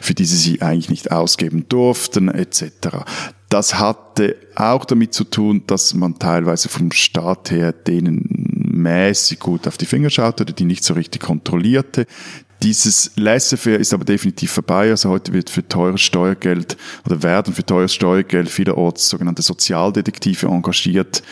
für 0.01 0.13
die 0.13 0.25
sie 0.25 0.37
sie 0.37 0.61
eigentlich 0.61 0.89
nicht 0.89 1.11
ausgeben 1.11 1.65
durften, 1.67 2.29
etc. 2.29 3.05
Das 3.49 3.79
hatte 3.79 4.35
auch 4.55 4.85
damit 4.85 5.15
zu 5.15 5.23
tun, 5.23 5.63
dass 5.65 5.95
man 5.95 6.19
teilweise 6.19 6.69
vom 6.69 6.91
Staat 6.91 7.49
her 7.49 7.73
denen 7.73 8.49
mäßig 8.79 9.39
gut 9.39 9.67
auf 9.67 9.77
die 9.77 9.85
Finger 9.85 10.11
schaute 10.11 10.43
oder 10.43 10.53
die 10.53 10.65
nicht 10.65 10.83
so 10.83 10.93
richtig 10.93 11.21
kontrollierte. 11.21 12.05
Dieses 12.61 13.11
Laissez-faire 13.15 13.79
ist 13.79 13.93
aber 13.93 14.03
definitiv 14.03 14.51
vorbei. 14.51 14.89
Also 14.89 15.09
heute 15.09 15.31
wird 15.31 15.49
für 15.49 15.65
teures 15.65 16.01
Steuergeld 16.01 16.75
oder 17.05 17.23
werden 17.23 17.53
für 17.53 17.65
teures 17.65 17.93
Steuergeld 17.93 18.49
vielerorts 18.49 19.07
sogenannte 19.07 19.41
Sozialdetektive 19.41 20.47
engagiert, 20.47 21.23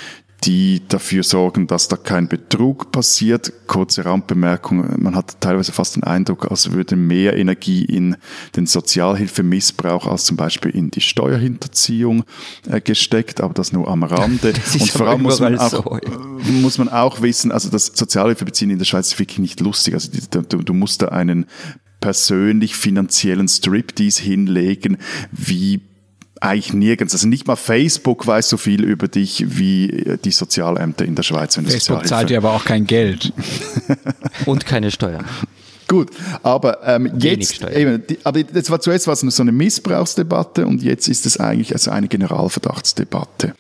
die 0.44 0.88
dafür 0.88 1.24
sorgen, 1.24 1.66
dass 1.66 1.88
da 1.88 1.98
kein 1.98 2.28
Betrug 2.28 2.92
passiert. 2.92 3.52
Kurze 3.66 4.06
Randbemerkung, 4.06 5.02
man 5.02 5.16
hat 5.16 5.42
teilweise 5.42 5.72
fast 5.72 5.96
den 5.96 6.04
Eindruck, 6.04 6.50
als 6.52 6.72
würde 6.72 6.96
mehr 6.96 7.36
Energie 7.36 7.84
in 7.84 8.18
den 8.56 8.68
Sozialhilfemissbrauch 8.68 10.06
als 10.06 10.26
zum 10.26 10.38
Beispiel 10.38 10.72
in 10.72 10.92
die 10.92 11.02
Steuerhinterziehung 11.02 12.24
äh, 12.70 12.80
gesteckt, 12.82 13.42
aber 13.42 13.54
das 13.54 13.74
nur 13.74 13.88
am 13.88 14.04
Rande. 14.04 14.54
Und 14.80 14.92
vor 14.92 15.08
allem 15.08 15.24
muss 15.24 15.40
man, 15.40 15.58
auch, 15.58 15.70
so, 15.70 16.00
ja. 16.04 16.52
muss 16.52 16.78
man 16.78 16.90
auch 16.90 17.22
wissen, 17.22 17.52
also 17.52 17.70
das 17.70 17.88
Sozialhilfebeziehen 17.88 18.70
in 18.70 18.78
der 18.78 18.86
Schweiz 18.86 19.14
ist 19.14 19.20
wirklich 19.20 19.40
nicht 19.40 19.60
lustig. 19.60 19.96
Also 19.96 20.12
du, 20.30 20.58
du 20.58 20.74
musst 20.74 21.02
da 21.02 21.08
einen 21.08 21.48
persönlich 22.00 22.76
finanziellen 22.76 23.48
Striptease 23.48 24.22
hinlegen, 24.22 24.98
wie 25.32 25.82
eigentlich 26.42 26.74
nirgends. 26.74 27.14
Also 27.14 27.28
nicht 27.28 27.48
mal 27.48 27.56
Facebook 27.56 28.26
weiß 28.26 28.50
so 28.50 28.58
viel 28.58 28.84
über 28.84 29.08
dich 29.08 29.46
wie 29.58 30.18
die 30.24 30.32
Sozialämter 30.32 31.06
in 31.06 31.16
der 31.16 31.24
Schweiz. 31.24 31.58
Wenn 31.58 31.66
Facebook 31.66 32.06
zahlt 32.08 32.30
dir 32.30 32.38
aber 32.38 32.54
auch 32.54 32.66
kein 32.66 32.86
Geld. 32.86 33.34
Und 34.46 34.66
keine 34.66 34.92
Steuern. 34.92 35.26
Gut, 35.88 36.10
aber 36.44 36.86
ähm, 36.86 37.14
jetzt, 37.18 37.64
eben, 37.64 38.06
die, 38.06 38.18
aber 38.26 38.44
das 38.44 38.70
war 38.70 38.82
zuerst 38.82 39.08
war 39.08 39.14
es 39.14 39.22
so 39.22 39.42
eine 39.42 39.54
Missbrauchsdebatte 39.54 40.68
und 40.68 40.84
jetzt 40.84 41.08
ist 41.08 41.26
es 41.26 41.40
eigentlich 41.40 41.72
also 41.72 41.92
eine 41.92 42.10
Generalverdachtsdebatte. 42.10 43.54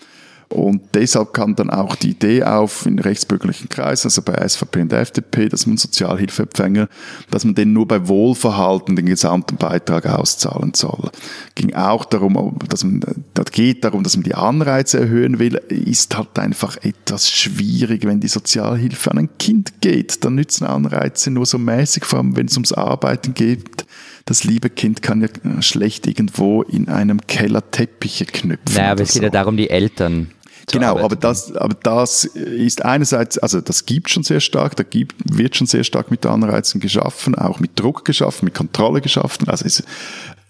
Und 0.57 0.81
deshalb 0.95 1.33
kam 1.33 1.55
dann 1.55 1.69
auch 1.69 1.95
die 1.95 2.11
Idee 2.11 2.43
auf 2.43 2.85
in 2.85 2.97
rechtsbürgerlichen 2.97 3.69
Kreisen, 3.69 4.07
also 4.07 4.23
bei 4.23 4.33
SVP 4.47 4.81
und 4.81 4.91
FDP, 4.91 5.49
dass 5.49 5.67
man 5.67 5.77
Sozialhilfeempfänger, 5.77 6.89
dass 7.29 7.45
man 7.45 7.53
denen 7.53 7.73
nur 7.73 7.87
bei 7.87 8.07
Wohlverhalten 8.07 8.95
den 8.95 9.05
gesamten 9.05 9.57
Beitrag 9.57 10.07
auszahlen 10.07 10.73
soll. 10.73 11.11
Ging 11.53 11.75
auch 11.75 12.05
darum, 12.05 12.57
dass 12.69 12.83
man, 12.83 13.01
das 13.35 13.51
geht 13.51 13.83
darum, 13.83 14.03
dass 14.03 14.15
man 14.15 14.23
die 14.23 14.33
Anreize 14.33 14.99
erhöhen 14.99 15.37
will, 15.37 15.55
ist 15.69 16.17
halt 16.17 16.39
einfach 16.39 16.77
etwas 16.77 17.29
schwierig, 17.29 18.05
wenn 18.05 18.19
die 18.19 18.27
Sozialhilfe 18.27 19.11
an 19.11 19.19
ein 19.19 19.29
Kind 19.37 19.81
geht. 19.81 20.25
Dann 20.25 20.35
nützen 20.35 20.65
Anreize 20.65 21.29
nur 21.29 21.45
so 21.45 21.59
mäßig, 21.59 22.03
vor 22.03 22.19
allem 22.19 22.35
wenn 22.35 22.47
es 22.47 22.55
ums 22.55 22.73
Arbeiten 22.73 23.35
geht 23.35 23.85
das 24.27 24.43
liebe 24.43 24.69
Kind 24.69 25.01
kann 25.01 25.21
ja 25.21 25.61
schlecht 25.61 26.05
irgendwo 26.05 26.61
in 26.61 26.89
einem 26.89 27.25
Keller 27.27 27.71
Teppiche 27.71 28.25
knüpfen. 28.25 28.75
Naja, 28.75 28.91
aber 28.91 29.03
es 29.03 29.13
geht 29.13 29.21
so. 29.21 29.23
ja 29.23 29.29
darum, 29.29 29.55
die 29.55 29.69
Eltern 29.69 30.31
Genau, 30.69 30.99
aber 30.99 31.15
das, 31.15 31.55
aber 31.55 31.75
das 31.81 32.25
ist 32.25 32.83
einerseits, 32.83 33.37
also 33.37 33.61
das 33.61 33.85
gibt 33.85 34.09
schon 34.09 34.23
sehr 34.23 34.41
stark, 34.41 34.75
da 34.75 34.83
gibt, 34.83 35.15
wird 35.23 35.55
schon 35.55 35.65
sehr 35.65 35.85
stark 35.85 36.11
mit 36.11 36.25
Anreizen 36.25 36.81
geschaffen, 36.81 37.35
auch 37.35 37.61
mit 37.61 37.79
Druck 37.79 38.03
geschaffen, 38.03 38.45
mit 38.45 38.53
Kontrolle 38.53 38.99
geschaffen. 38.99 39.47
Also 39.47 39.63
es, 39.63 39.83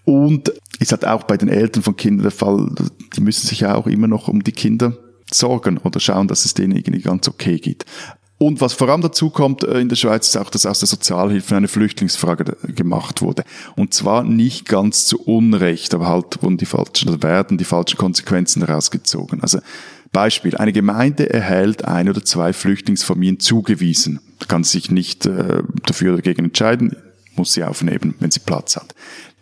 und 0.06 0.52
ist 0.80 0.92
halt 0.92 1.06
auch 1.06 1.24
bei 1.24 1.38
den 1.38 1.50
Eltern 1.50 1.84
von 1.84 1.96
Kindern 1.96 2.24
der 2.24 2.32
Fall, 2.32 2.68
die 3.16 3.22
müssen 3.22 3.46
sich 3.46 3.60
ja 3.60 3.76
auch 3.76 3.86
immer 3.86 4.08
noch 4.08 4.28
um 4.28 4.44
die 4.44 4.54
Kinder 4.54 4.98
sorgen 5.32 5.78
oder 5.78 6.00
schauen, 6.00 6.28
dass 6.28 6.46
es 6.46 6.56
denen 6.56 6.76
irgendwie 6.76 7.02
ganz 7.02 7.28
okay 7.28 7.60
geht. 7.60 7.86
Und 8.40 8.62
was 8.62 8.74
vor 8.74 8.90
allem 8.90 9.02
dazu 9.02 9.30
kommt 9.30 9.64
äh, 9.64 9.80
in 9.80 9.90
der 9.90 9.96
Schweiz, 9.96 10.28
ist 10.28 10.38
auch, 10.38 10.50
dass 10.50 10.66
aus 10.66 10.80
der 10.80 10.88
Sozialhilfe 10.88 11.56
eine 11.56 11.68
Flüchtlingsfrage 11.68 12.56
gemacht 12.68 13.22
wurde. 13.22 13.44
Und 13.76 13.94
zwar 13.94 14.24
nicht 14.24 14.68
ganz 14.68 15.06
zu 15.08 15.20
Unrecht, 15.22 15.94
aber 15.96 16.08
halt 16.08 16.42
wurden 16.44 16.58
die 16.58 16.66
falschen, 16.66 17.24
werden 17.24 17.58
die 17.58 17.66
falschen 17.66 17.98
Konsequenzen 17.98 18.64
herausgezogen. 18.64 19.42
Also 19.42 19.60
Beispiel, 20.12 20.56
eine 20.58 20.74
Gemeinde 20.74 21.30
erhält 21.30 21.86
ein 21.86 22.10
oder 22.10 22.24
zwei 22.24 22.54
Flüchtlingsfamilien 22.54 23.40
zugewiesen. 23.40 24.20
Kann 24.48 24.64
sich 24.64 24.92
nicht 24.92 25.26
äh, 25.26 25.64
dafür 25.86 26.14
oder 26.14 26.22
dagegen 26.22 26.46
entscheiden, 26.46 26.96
muss 27.36 27.54
sie 27.54 27.64
aufnehmen, 27.64 28.16
wenn 28.20 28.32
sie 28.32 28.40
Platz 28.40 28.76
hat. 28.76 28.94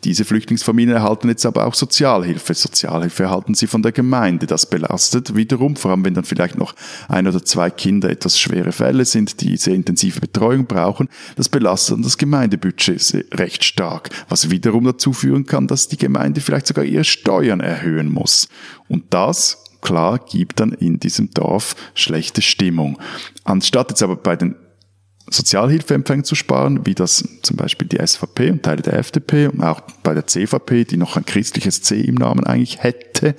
Diese 0.05 0.24
Flüchtlingsfamilien 0.24 0.95
erhalten 0.95 1.29
jetzt 1.29 1.48
aber 1.48 1.65
auch 1.65 1.74
Sozialhilfe. 1.74 2.53
Sozialhilfe 2.53 3.24
erhalten 3.24 3.55
sie 3.55 3.65
von 3.65 3.81
der 3.81 3.91
Gemeinde. 3.91 4.45
Das 4.45 4.69
belastet 4.69 5.36
wiederum, 5.36 5.75
vor 5.75 5.89
allem 5.89 6.05
wenn 6.05 6.13
dann 6.13 6.25
vielleicht 6.25 6.60
noch 6.60 6.75
ein 7.07 7.27
oder 7.27 7.43
zwei 7.43 7.72
Kinder 7.72 8.12
etwas 8.12 8.39
schwere 8.39 8.72
Fälle 8.72 9.03
sind, 9.05 9.41
die 9.41 9.57
sehr 9.57 9.74
intensive 9.74 10.19
Betreuung 10.19 10.67
brauchen. 10.67 11.10
Das 11.38 11.50
belastet 11.50 12.05
das 12.05 12.19
Gemeindebudget 12.19 13.25
recht 13.34 13.63
stark, 13.63 14.10
was 14.29 14.51
wiederum 14.51 14.84
dazu 14.84 15.12
führen 15.12 15.48
kann, 15.48 15.65
dass 15.65 15.88
die 15.88 15.98
Gemeinde 15.98 16.39
vielleicht 16.39 16.67
sogar 16.67 16.86
ihre 16.86 17.03
Steuern 17.03 17.60
erhöhen 17.60 18.12
muss. 18.12 18.48
Und 18.88 19.05
das 19.10 19.64
klar 19.86 20.20
gibt 20.20 20.60
dann 20.60 20.74
in 20.74 21.00
diesem 21.00 21.30
Dorf 21.32 21.75
schlechte 21.94 22.42
Stimmung. 22.42 22.98
Anstatt 23.44 23.92
jetzt 23.92 24.01
aber 24.01 24.15
bei 24.15 24.36
den 24.36 24.56
Sozialhilfeempfängern 25.30 26.24
zu 26.24 26.36
sparen, 26.36 26.86
wie 26.86 26.96
das 26.96 27.24
zum 27.42 27.56
Beispiel 27.56 27.88
die 27.88 28.06
SVP 28.06 28.51
und 28.51 28.63
Teile 28.63 28.82
der 28.82 28.94
FDP 28.94 29.48
und 29.48 29.63
auch 29.63 29.82
bei 30.04 30.13
der 30.13 30.27
CVP, 30.27 30.86
die 30.86 30.98
noch 30.98 31.18
ein 31.18 31.25
christliches 31.25 31.82
C 31.82 32.01
im 32.01 32.15
Namen 32.15 32.46
eigentlich 32.46 32.84
hätte, 32.84 33.36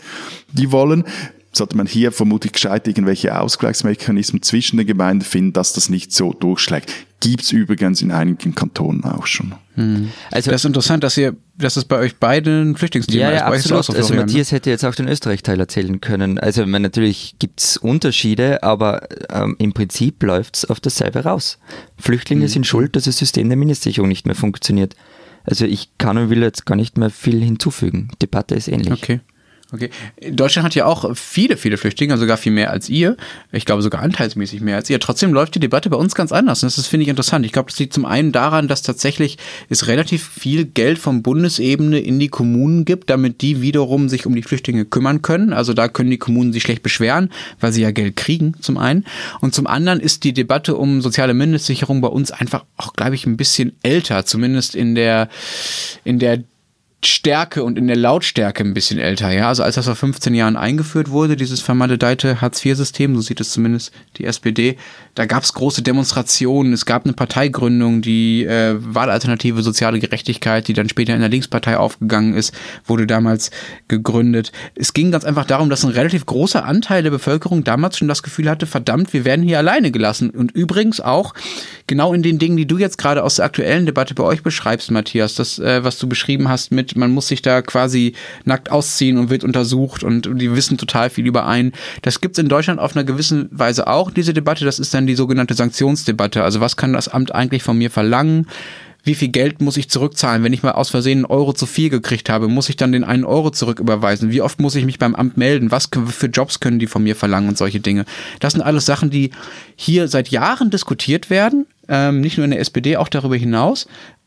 die 0.53 0.73
wollen, 0.73 1.05
sollte 1.53 1.76
man 1.76 1.87
hier 1.87 2.12
vermutlich 2.12 2.53
gescheit 2.53 2.87
irgendwelche 2.87 3.38
Ausgleichsmechanismen 3.38 4.43
zwischen 4.43 4.76
den 4.76 4.87
Gemeinden 4.87 5.25
finden, 5.25 5.53
dass 5.53 5.73
das 5.73 5.88
nicht 5.88 6.12
so 6.12 6.33
durchschlägt. 6.33 6.93
Gibt's 7.20 7.50
übrigens 7.50 8.02
in 8.02 8.11
einigen 8.12 8.54
Kantonen 8.54 9.02
auch 9.04 9.26
schon. 9.26 9.54
Hm. 9.75 10.11
Also 10.30 10.50
das 10.50 10.61
ist 10.61 10.66
interessant, 10.66 11.02
dass 11.02 11.16
ihr, 11.16 11.35
dass 11.56 11.76
es 11.76 11.87
bei 11.87 11.99
euch 11.99 12.16
beiden 12.16 12.76
Flüchtlingsthema 12.76 13.30
ja, 13.30 13.30
ist. 13.30 13.40
Ja, 13.40 13.46
absolut. 13.46 13.85
So, 13.85 13.92
also 13.94 14.14
Matthias 14.14 14.52
hätte 14.52 14.68
jetzt 14.68 14.85
auch 14.85 14.94
den 14.94 15.08
Österreich-Teil 15.08 15.58
erzählen 15.58 16.00
können. 16.00 16.38
Also 16.38 16.66
meine, 16.66 16.85
natürlich 16.85 17.37
gibt's 17.38 17.78
Unterschiede, 17.78 18.62
aber 18.62 19.08
ähm, 19.30 19.56
im 19.58 19.73
Prinzip 19.73 20.23
läuft's 20.23 20.66
auf 20.66 20.78
dasselbe 20.78 21.25
raus. 21.25 21.58
Flüchtlinge 21.96 22.42
hm. 22.42 22.49
sind 22.49 22.66
schuld, 22.66 22.96
dass 22.96 23.04
das 23.04 23.16
System 23.16 23.49
der 23.49 23.56
Mindestsicherung 23.56 24.08
nicht 24.08 24.26
mehr 24.26 24.37
funktioniert. 24.37 24.94
Also 25.44 25.64
ich 25.64 25.96
kann 25.96 26.18
und 26.18 26.28
will 26.28 26.42
jetzt 26.42 26.66
gar 26.66 26.76
nicht 26.76 26.99
mehr 26.99 27.11
viel 27.11 27.42
hinzufügen. 27.42 28.08
Die 28.12 28.18
Debatte 28.26 28.54
ist 28.54 28.68
ähnlich. 28.68 28.92
Okay. 28.92 29.20
Okay. 29.73 29.90
Deutschland 30.30 30.64
hat 30.64 30.76
ja 30.76 30.87
auch 30.87 31.16
viele, 31.16 31.56
viele 31.56 31.76
Flüchtlinge, 31.76 32.16
sogar 32.18 32.37
viel 32.37 32.52
mehr 32.52 32.70
als 32.70 32.88
ihr. 32.88 33.16
Ich 33.50 33.64
glaube 33.64 33.82
sogar 33.82 34.00
anteilsmäßig 34.00 34.61
mehr 34.61 34.76
als 34.76 34.88
ihr. 34.88 35.00
Trotzdem 35.00 35.32
läuft 35.32 35.56
die 35.56 35.61
Debatte 35.61 35.90
bei 35.90 35.96
uns 35.96 36.14
ganz 36.14 36.30
anders. 36.30 36.62
Und 36.62 36.76
das 36.76 36.87
finde 36.87 37.02
ich, 37.02 37.08
interessant. 37.08 37.44
Ich 37.44 37.50
glaube, 37.50 37.70
das 37.70 37.78
liegt 37.80 37.92
zum 37.92 38.04
einen 38.04 38.30
daran, 38.30 38.68
dass 38.68 38.82
tatsächlich 38.82 39.38
es 39.68 39.88
relativ 39.88 40.28
viel 40.28 40.66
Geld 40.66 41.00
von 41.00 41.23
Bundesebene 41.23 41.99
in 41.99 42.20
die 42.20 42.28
Kommunen 42.28 42.85
gibt, 42.85 43.11
damit 43.11 43.40
die 43.40 43.61
wiederum 43.61 44.08
sich 44.08 44.25
um 44.25 44.37
die 44.37 44.44
Flüchtlinge 44.44 44.85
kümmern 44.85 45.23
können. 45.23 45.52
Also 45.52 45.73
da 45.73 45.88
können 45.88 46.11
die 46.11 46.18
Kommunen 46.18 46.52
sich 46.52 46.62
schlecht 46.62 46.85
beschweren, 46.85 47.32
weil 47.58 47.73
sie 47.73 47.82
ja 47.82 47.90
Geld 47.90 48.14
kriegen, 48.14 48.54
zum 48.61 48.78
einen. 48.78 49.04
Und 49.40 49.52
zum 49.52 49.66
anderen 49.66 49.99
ist 49.99 50.23
die 50.23 50.32
Debatte 50.32 50.76
um 50.76 51.00
soziale 51.00 51.35
Mindestsicherung 51.35 52.00
bei 52.00 52.08
uns 52.08 52.30
einfach 52.30 52.64
auch, 52.76 52.92
glaube 52.92 53.16
ich, 53.16 53.26
ein 53.26 53.37
bisschen 53.37 53.73
älter. 53.82 54.25
Zumindest 54.26 54.76
in 54.76 54.94
der, 54.94 55.28
in 56.04 56.20
der 56.20 56.44
Stärke 57.06 57.64
und 57.64 57.78
in 57.78 57.86
der 57.86 57.96
Lautstärke 57.96 58.62
ein 58.62 58.75
bisschen 58.75 58.98
älter, 58.98 59.30
ja. 59.30 59.48
Also 59.48 59.62
als 59.62 59.76
das 59.76 59.86
vor 59.86 59.96
15 59.96 60.34
Jahren 60.34 60.56
eingeführt 60.56 61.10
wurde, 61.10 61.36
dieses 61.36 61.60
vermaledeite 61.60 62.40
Hartz-IV-System, 62.40 63.14
so 63.14 63.22
sieht 63.22 63.40
es 63.40 63.52
zumindest 63.52 63.92
die 64.16 64.25
SPD, 64.25 64.76
da 65.14 65.25
gab 65.25 65.44
es 65.44 65.52
große 65.54 65.82
Demonstrationen, 65.82 66.72
es 66.72 66.84
gab 66.84 67.04
eine 67.04 67.14
Parteigründung, 67.14 68.02
die 68.02 68.44
äh, 68.44 68.76
Wahlalternative 68.78 69.62
Soziale 69.62 69.98
Gerechtigkeit, 69.98 70.68
die 70.68 70.75
dann 70.75 70.88
später 70.88 71.14
in 71.14 71.20
der 71.20 71.30
Linkspartei 71.30 71.78
aufgegangen 71.78 72.34
ist, 72.34 72.54
wurde 72.84 73.06
damals 73.06 73.50
gegründet. 73.88 74.52
Es 74.75 74.92
ging 74.92 75.10
ganz 75.10 75.25
einfach 75.25 75.46
darum, 75.46 75.70
dass 75.70 75.84
ein 75.84 75.90
relativ 75.90 76.26
großer 76.26 76.64
Anteil 76.64 77.02
der 77.02 77.10
Bevölkerung 77.10 77.64
damals 77.64 77.96
schon 77.96 78.08
das 78.08 78.22
Gefühl 78.22 78.50
hatte, 78.50 78.66
verdammt, 78.66 79.12
wir 79.12 79.25
werden 79.25 79.44
hier 79.44 79.58
alleine 79.58 79.90
gelassen. 79.90 80.30
Und 80.30 80.52
übrigens 80.52 81.00
auch 81.00 81.34
genau 81.86 82.12
in 82.12 82.22
den 82.22 82.38
Dingen, 82.38 82.56
die 82.56 82.66
du 82.66 82.78
jetzt 82.78 82.98
gerade 82.98 83.22
aus 83.22 83.36
der 83.36 83.44
aktuellen 83.44 83.86
Debatte 83.86 84.14
bei 84.14 84.25
euch 84.25 84.42
beschreibst, 84.42 84.90
Matthias, 84.90 85.34
das, 85.34 85.58
äh, 85.58 85.84
was 85.84 85.98
du 85.98 86.08
beschrieben 86.08 86.48
hast 86.48 86.72
mit 86.72 86.96
man 86.97 87.12
muss 87.12 87.29
sich 87.29 87.43
da 87.43 87.62
quasi 87.62 88.15
nackt 88.45 88.71
ausziehen 88.71 89.19
und 89.19 89.31
wird 89.31 89.45
untersucht 89.45 90.03
und 90.03 90.29
die 90.41 90.55
wissen 90.55 90.79
total 90.79 91.11
viel 91.11 91.26
über 91.26 91.47
einen. 91.47 91.73
Das 92.03 92.21
gibt's 92.21 92.38
in 92.38 92.49
Deutschland 92.49 92.81
auf 92.81 92.97
einer 92.97 93.05
gewissen 93.05 93.49
Weise 93.50 93.87
auch, 93.87 94.11
diese 94.11 94.35
Debatte. 94.35 94.65
Das 94.65 94.79
ist 94.79 94.93
dann 94.95 95.07
die 95.07 95.15
sogenannte 95.15 95.55
Sanktionsdebatte. 95.55 96.43
Also 96.43 96.61
was 96.61 96.76
kann 96.76 96.93
das 96.93 97.09
Amt 97.09 97.35
eigentlich 97.35 97.62
von 97.62 97.79
mir 97.79 97.91
verlangen? 97.91 98.47
wie 99.07 99.15
viel 99.15 99.29
Geld 99.29 99.62
muss 99.62 99.76
ich 99.76 99.88
zurückzahlen, 99.88 100.43
wenn 100.43 100.53
ich 100.53 100.65
mal 100.65 100.73
aus 100.73 100.91
Versehen 100.91 101.19
einen 101.19 101.26
Euro 101.26 101.53
zu 101.53 101.65
viel 101.65 101.91
gekriegt 101.91 102.29
habe, 102.29 102.49
muss 102.49 102.69
ich 102.69 102.76
dann 102.76 102.91
den 102.91 103.05
einen 103.05 103.25
Euro 103.25 103.50
zurücküberweisen, 103.50 104.33
wie 104.33 104.43
oft 104.43 104.61
muss 104.61 104.75
ich 104.75 104.85
mich 104.85 104.99
beim 104.99 105.15
Amt 105.15 105.37
melden, 105.37 105.71
was 105.71 105.88
für 106.09 106.26
Jobs 106.26 106.59
können 106.59 106.81
die 106.81 106.88
von 106.88 107.05
mir 107.05 107.15
verlangen 107.15 107.49
und 107.49 107.57
solche 107.57 107.79
Dinge. 107.79 108.05
Das 108.41 108.53
sind 108.53 108.62
alles 108.62 108.85
Sachen, 108.85 109.09
die 109.09 109.31
hier 109.76 110.09
seit 110.09 110.29
Jahren 110.31 110.71
diskutiert 110.71 111.31
werden, 111.31 111.67
ähm, 111.88 112.21
nicht 112.21 112.37
nur 112.37 112.45
in 112.45 112.50
der 112.50 112.61
SPD, 112.61 112.97
auch 112.97 113.09
darüber 113.09 113.37
hinaus 113.37 113.87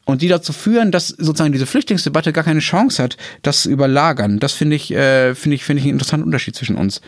und 0.10 0.22
die 0.22 0.28
dazu 0.28 0.54
führen, 0.54 0.92
dass 0.92 1.10
sozusagen 1.10 1.52
diese 1.52 1.66
Flüchtlingsdebatte 1.66 2.34
gar 2.34 2.44
keine 2.44 2.60
Chance 2.60 3.02
hat, 3.04 3.18
das 3.42 3.64
zu 3.64 3.70
überlagern. 3.70 4.40
Das 4.40 4.54
finde 4.54 4.76
ich, 4.76 4.92
äh, 4.92 5.36
finde 5.36 5.56
ich, 5.56 5.64
finde 5.64 5.80
ich 5.82 5.86
einen 5.86 5.94
interessanten 5.94 6.26
Unterschied 6.26 6.56
zwischen 6.56 6.76
uns. 6.76 7.02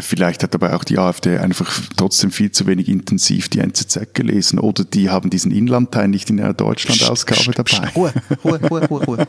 Vielleicht 0.00 0.42
hat 0.42 0.54
aber 0.54 0.76
auch 0.76 0.84
die 0.84 0.98
AfD 0.98 1.38
einfach 1.38 1.80
trotzdem 1.96 2.30
viel 2.30 2.50
zu 2.50 2.66
wenig 2.66 2.88
intensiv 2.88 3.48
die 3.48 3.60
NZZ 3.60 4.14
gelesen 4.14 4.58
oder 4.58 4.84
die 4.84 5.10
haben 5.10 5.30
diesen 5.30 5.50
Inlandteil 5.50 6.08
nicht 6.08 6.28
in 6.30 6.38
ihrer 6.38 6.54
Deutschland-Ausgabe 6.54 7.52
dabei. 7.52 7.88
Ruhe, 7.96 8.12
Ruhe, 8.44 8.60
Ruhe, 8.68 8.86
Ruhe, 8.86 9.04
Ruhe. 9.04 9.26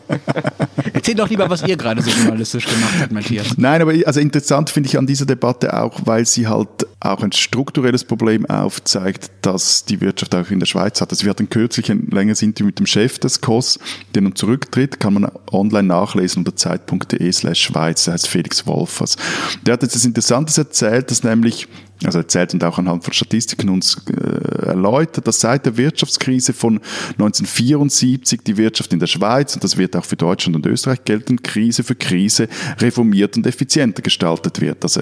Erzähl 0.94 1.16
doch 1.16 1.30
lieber, 1.30 1.50
was 1.50 1.64
ihr 1.64 1.78
gerade 1.78 2.02
so 2.02 2.10
journalistisch 2.10 2.66
gemacht 2.66 2.94
habt, 3.00 3.12
Matthias. 3.12 3.58
Nein, 3.58 3.82
aber 3.82 3.94
also 4.06 4.20
interessant 4.20 4.70
finde 4.70 4.90
ich 4.90 4.98
an 4.98 5.08
dieser 5.08 5.26
Debatte 5.26 5.80
auch, 5.80 6.02
weil 6.06 6.26
sie 6.26 6.48
halt 6.48 6.70
auch 7.00 7.24
ein 7.24 7.32
strukturelles 7.32 8.04
Problem 8.04 8.46
aufzeigt, 8.46 9.32
das 9.42 9.86
die 9.86 10.02
Wirtschaft 10.02 10.36
auch 10.36 10.50
in 10.50 10.60
der 10.60 10.66
Schweiz 10.66 11.02
hat. 11.02 11.12
Also 11.12 11.24
wir 11.24 11.30
hatten 11.30 11.50
kürzlich 11.50 11.92
ein 11.92 12.08
längeres 12.12 12.42
Interview 12.42 12.68
mit 12.68 12.80
dem 12.80 12.86
Chef 12.86 13.13
des 13.20 13.42
COS, 13.42 13.80
der 14.14 14.22
nun 14.22 14.36
zurücktritt, 14.36 15.00
kann 15.00 15.14
man 15.14 15.32
online 15.52 15.88
nachlesen 15.88 16.40
unter 16.40 16.56
zeit.de 16.56 17.32
slash 17.32 17.62
Schweiz, 17.62 18.06
der 18.06 18.14
heißt 18.14 18.28
Felix 18.28 18.66
Wolfers. 18.68 19.18
Der 19.66 19.74
hat 19.74 19.84
jetzt 19.84 19.96
das 19.96 20.06
Interessantes 20.06 20.58
erzählt, 20.58 21.12
dass 21.12 21.24
nämlich 21.24 21.68
also 22.06 22.20
erzählt 22.20 22.54
und 22.54 22.64
auch 22.64 22.78
anhand 22.78 23.04
von 23.04 23.14
Statistiken 23.14 23.70
uns 23.70 24.02
äh, 24.10 24.66
erläutert, 24.68 25.28
dass 25.28 25.40
seit 25.40 25.66
der 25.66 25.78
Wirtschaftskrise 25.78 26.54
von 26.54 26.80
1974 27.14 28.42
die 28.46 28.58
Wirtschaft 28.58 28.92
in 28.94 29.00
der 29.00 29.08
Schweiz, 29.08 29.54
und 29.56 29.64
das 29.64 29.78
wird 29.78 29.96
auch 29.96 30.06
für 30.06 30.16
Deutschland 30.16 30.56
und 30.56 30.66
Österreich 30.66 31.06
gelten, 31.06 31.42
Krise 31.42 31.84
für 31.84 31.96
Krise 31.96 32.48
reformiert 32.80 33.38
und 33.38 33.48
effizienter 33.48 34.02
gestaltet 34.02 34.60
wird. 34.60 34.84
Also 34.84 35.02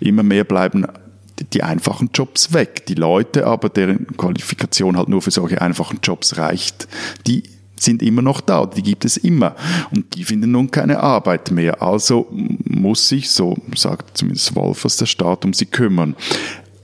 immer 0.00 0.22
mehr 0.22 0.44
bleiben 0.44 0.86
die 1.52 1.62
einfachen 1.62 2.10
Jobs 2.14 2.52
weg. 2.52 2.86
Die 2.86 2.94
Leute 2.94 3.46
aber, 3.46 3.68
deren 3.68 4.06
Qualifikation 4.16 4.96
halt 4.96 5.08
nur 5.08 5.22
für 5.22 5.30
solche 5.30 5.60
einfachen 5.60 6.00
Jobs 6.02 6.36
reicht, 6.36 6.88
die 7.26 7.42
sind 7.82 8.02
immer 8.02 8.22
noch 8.22 8.40
da, 8.40 8.66
die 8.66 8.82
gibt 8.82 9.04
es 9.04 9.16
immer. 9.16 9.56
Und 9.90 10.14
die 10.14 10.24
finden 10.24 10.52
nun 10.52 10.70
keine 10.70 11.00
Arbeit 11.00 11.50
mehr. 11.50 11.82
Also 11.82 12.28
muss 12.30 13.08
sich, 13.08 13.30
so 13.30 13.56
sagt 13.74 14.18
zumindest 14.18 14.54
Wolfers, 14.54 14.96
der 14.96 15.06
Staat 15.06 15.44
um 15.44 15.52
sie 15.52 15.66
kümmern. 15.66 16.14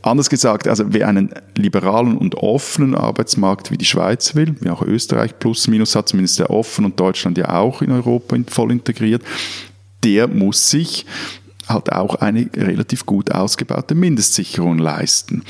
Anders 0.03 0.31
gesagt, 0.31 0.69
also 0.69 0.85
wer 0.89 1.09
einen 1.09 1.35
liberalen 1.57 2.17
und 2.17 2.37
offenen 2.37 2.95
Arbeitsmarkt 2.95 3.73
wie 3.73 3.77
die 3.77 3.85
Schweiz 3.85 4.37
will, 4.37 4.55
wie 4.61 4.71
auch 4.71 4.83
Österreich 4.83 5.37
plus 5.39 5.67
minus 5.67 5.97
hat, 5.97 6.09
zumindest 6.09 6.37
sehr 6.37 6.51
offen 6.51 6.85
und 6.85 6.99
Deutschland 7.01 7.37
ja 7.39 7.57
auch 7.57 7.83
in 7.83 7.91
Europa 7.91 8.37
voll 8.47 8.71
integriert, 8.71 9.23
der 10.05 10.29
muss 10.29 10.71
sich 10.71 11.07
halt 11.69 11.93
auch 11.93 12.17
eine 12.17 12.49
relativ 12.55 13.07
gut 13.07 13.33
ausgebaute 13.33 13.95
Mindestsicherung 13.95 14.79
leisten. 14.79 15.45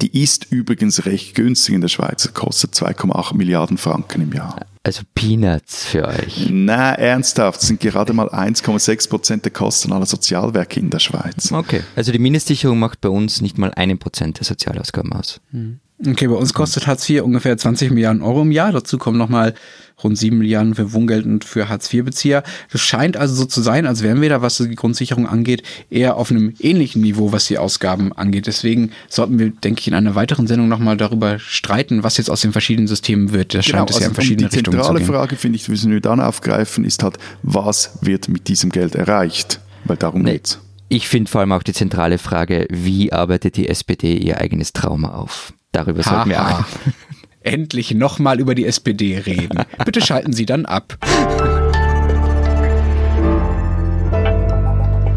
Die 0.00 0.22
ist 0.22 0.46
übrigens 0.50 1.06
recht 1.06 1.34
günstig 1.34 1.74
in 1.74 1.80
der 1.80 1.88
Schweiz, 1.88 2.32
kostet 2.34 2.74
2,8 2.74 3.36
Milliarden 3.36 3.78
Franken 3.78 4.22
im 4.22 4.32
Jahr. 4.32 4.66
Also 4.82 5.02
Peanuts 5.14 5.86
für 5.86 6.06
euch. 6.06 6.48
Na, 6.50 6.94
ernsthaft, 6.94 7.60
das 7.60 7.68
sind 7.68 7.80
gerade 7.80 8.12
mal 8.12 8.28
1,6 8.28 9.08
Prozent 9.08 9.44
der 9.44 9.52
Kosten 9.52 9.92
aller 9.92 10.04
Sozialwerke 10.04 10.78
in 10.78 10.90
der 10.90 10.98
Schweiz. 10.98 11.52
Okay, 11.52 11.82
also 11.96 12.12
die 12.12 12.18
Mindestsicherung 12.18 12.78
macht 12.78 13.00
bei 13.00 13.08
uns 13.08 13.40
nicht 13.40 13.56
mal 13.56 13.72
einen 13.72 13.98
Prozent 13.98 14.38
der 14.38 14.44
Sozialausgaben 14.44 15.12
aus. 15.12 15.40
Hm. 15.52 15.80
Okay, 16.06 16.26
bei 16.26 16.34
uns 16.34 16.52
kostet 16.52 16.86
Hartz 16.86 17.08
IV 17.08 17.22
ungefähr 17.22 17.56
20 17.56 17.90
Milliarden 17.90 18.22
Euro 18.22 18.42
im 18.42 18.50
Jahr. 18.52 18.72
Dazu 18.72 18.98
kommen 18.98 19.16
nochmal 19.16 19.54
rund 20.02 20.18
7 20.18 20.36
Milliarden 20.36 20.74
für 20.74 20.92
Wohngeld 20.92 21.24
und 21.24 21.44
für 21.44 21.68
Hartz-IV-Bezieher. 21.68 22.42
Das 22.72 22.80
scheint 22.80 23.16
also 23.16 23.34
so 23.34 23.44
zu 23.46 23.62
sein, 23.62 23.86
als 23.86 24.02
wären 24.02 24.20
wir 24.20 24.28
da, 24.28 24.42
was 24.42 24.58
die 24.58 24.74
Grundsicherung 24.74 25.26
angeht, 25.26 25.62
eher 25.88 26.16
auf 26.16 26.30
einem 26.30 26.52
ähnlichen 26.58 27.00
Niveau, 27.00 27.32
was 27.32 27.46
die 27.46 27.58
Ausgaben 27.58 28.12
angeht. 28.12 28.46
Deswegen 28.46 28.90
sollten 29.08 29.38
wir, 29.38 29.50
denke 29.50 29.80
ich, 29.80 29.88
in 29.88 29.94
einer 29.94 30.14
weiteren 30.14 30.46
Sendung 30.46 30.68
nochmal 30.68 30.96
darüber 30.96 31.38
streiten, 31.38 32.02
was 32.02 32.16
jetzt 32.18 32.28
aus 32.30 32.40
den 32.40 32.52
verschiedenen 32.52 32.88
Systemen 32.88 33.32
wird. 33.32 33.54
Das 33.54 33.64
genau, 33.64 33.78
scheint 33.78 33.90
es 33.90 33.96
also 33.96 34.04
ja 34.04 34.08
in 34.08 34.14
verschiedene 34.14 34.48
die 34.48 34.56
Richtungen 34.56 34.76
zu 34.78 34.82
zentrale 34.82 34.98
gehen. 34.98 35.08
Frage, 35.08 35.36
finde 35.36 35.56
ich, 35.56 35.68
müssen 35.68 35.90
wir 35.92 36.00
dann 36.00 36.20
aufgreifen, 36.20 36.84
ist 36.84 37.02
halt, 37.02 37.16
was 37.42 37.98
wird 38.00 38.28
mit 38.28 38.48
diesem 38.48 38.70
Geld 38.70 38.94
erreicht? 38.94 39.60
Weil 39.84 39.96
darum 39.96 40.22
Nee. 40.22 40.32
geht's. 40.32 40.58
Ich 40.88 41.08
finde 41.08 41.30
vor 41.30 41.40
allem 41.40 41.52
auch 41.52 41.62
die 41.62 41.72
zentrale 41.72 42.18
Frage, 42.18 42.66
wie 42.70 43.12
arbeitet 43.12 43.56
die 43.56 43.68
SPD 43.68 44.16
ihr 44.16 44.38
eigenes 44.40 44.72
Trauma 44.72 45.14
auf? 45.14 45.53
Darüber 45.74 46.04
sollten 46.04 46.30
wir 46.30 46.40
auch. 46.40 46.64
Endlich 47.40 47.92
nochmal 47.92 48.38
über 48.38 48.54
die 48.54 48.64
SPD 48.64 49.18
reden. 49.18 49.64
Bitte 49.84 50.00
schalten 50.00 50.32
Sie 50.32 50.46
dann 50.46 50.66
ab. 50.66 50.96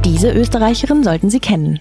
Diese 0.04 0.32
Österreicherin 0.32 1.04
sollten 1.04 1.30
Sie 1.30 1.40
kennen. 1.40 1.80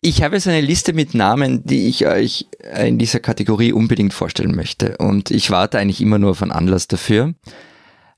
Ich 0.00 0.22
habe 0.22 0.34
jetzt 0.34 0.48
eine 0.48 0.60
Liste 0.60 0.92
mit 0.92 1.14
Namen, 1.14 1.64
die 1.64 1.86
ich 1.88 2.06
euch 2.06 2.46
in 2.76 2.98
dieser 2.98 3.20
Kategorie 3.20 3.72
unbedingt 3.72 4.12
vorstellen 4.12 4.56
möchte. 4.56 4.96
Und 4.98 5.30
ich 5.30 5.50
warte 5.50 5.78
eigentlich 5.78 6.00
immer 6.00 6.18
nur 6.18 6.32
auf 6.32 6.42
einen 6.42 6.50
Anlass 6.50 6.88
dafür. 6.88 7.34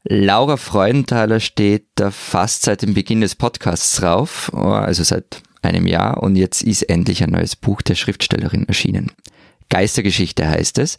Laura 0.05 0.57
Freudenthaler 0.57 1.39
steht 1.39 1.85
da 1.97 2.11
fast 2.11 2.63
seit 2.63 2.81
dem 2.81 2.95
Beginn 2.95 3.21
des 3.21 3.35
Podcasts 3.35 3.97
drauf, 3.97 4.53
also 4.55 5.05
seit 5.05 5.43
einem 5.61 5.87
Jahr. 5.87 6.23
Und 6.23 6.37
jetzt 6.37 6.63
ist 6.63 6.83
endlich 6.85 7.23
ein 7.23 7.31
neues 7.31 7.57
Buch 7.57 7.83
der 7.83 7.95
Schriftstellerin 7.95 8.67
erschienen. 8.67 9.13
Geistergeschichte 9.69 10.49
heißt 10.49 10.79
es. 10.79 10.97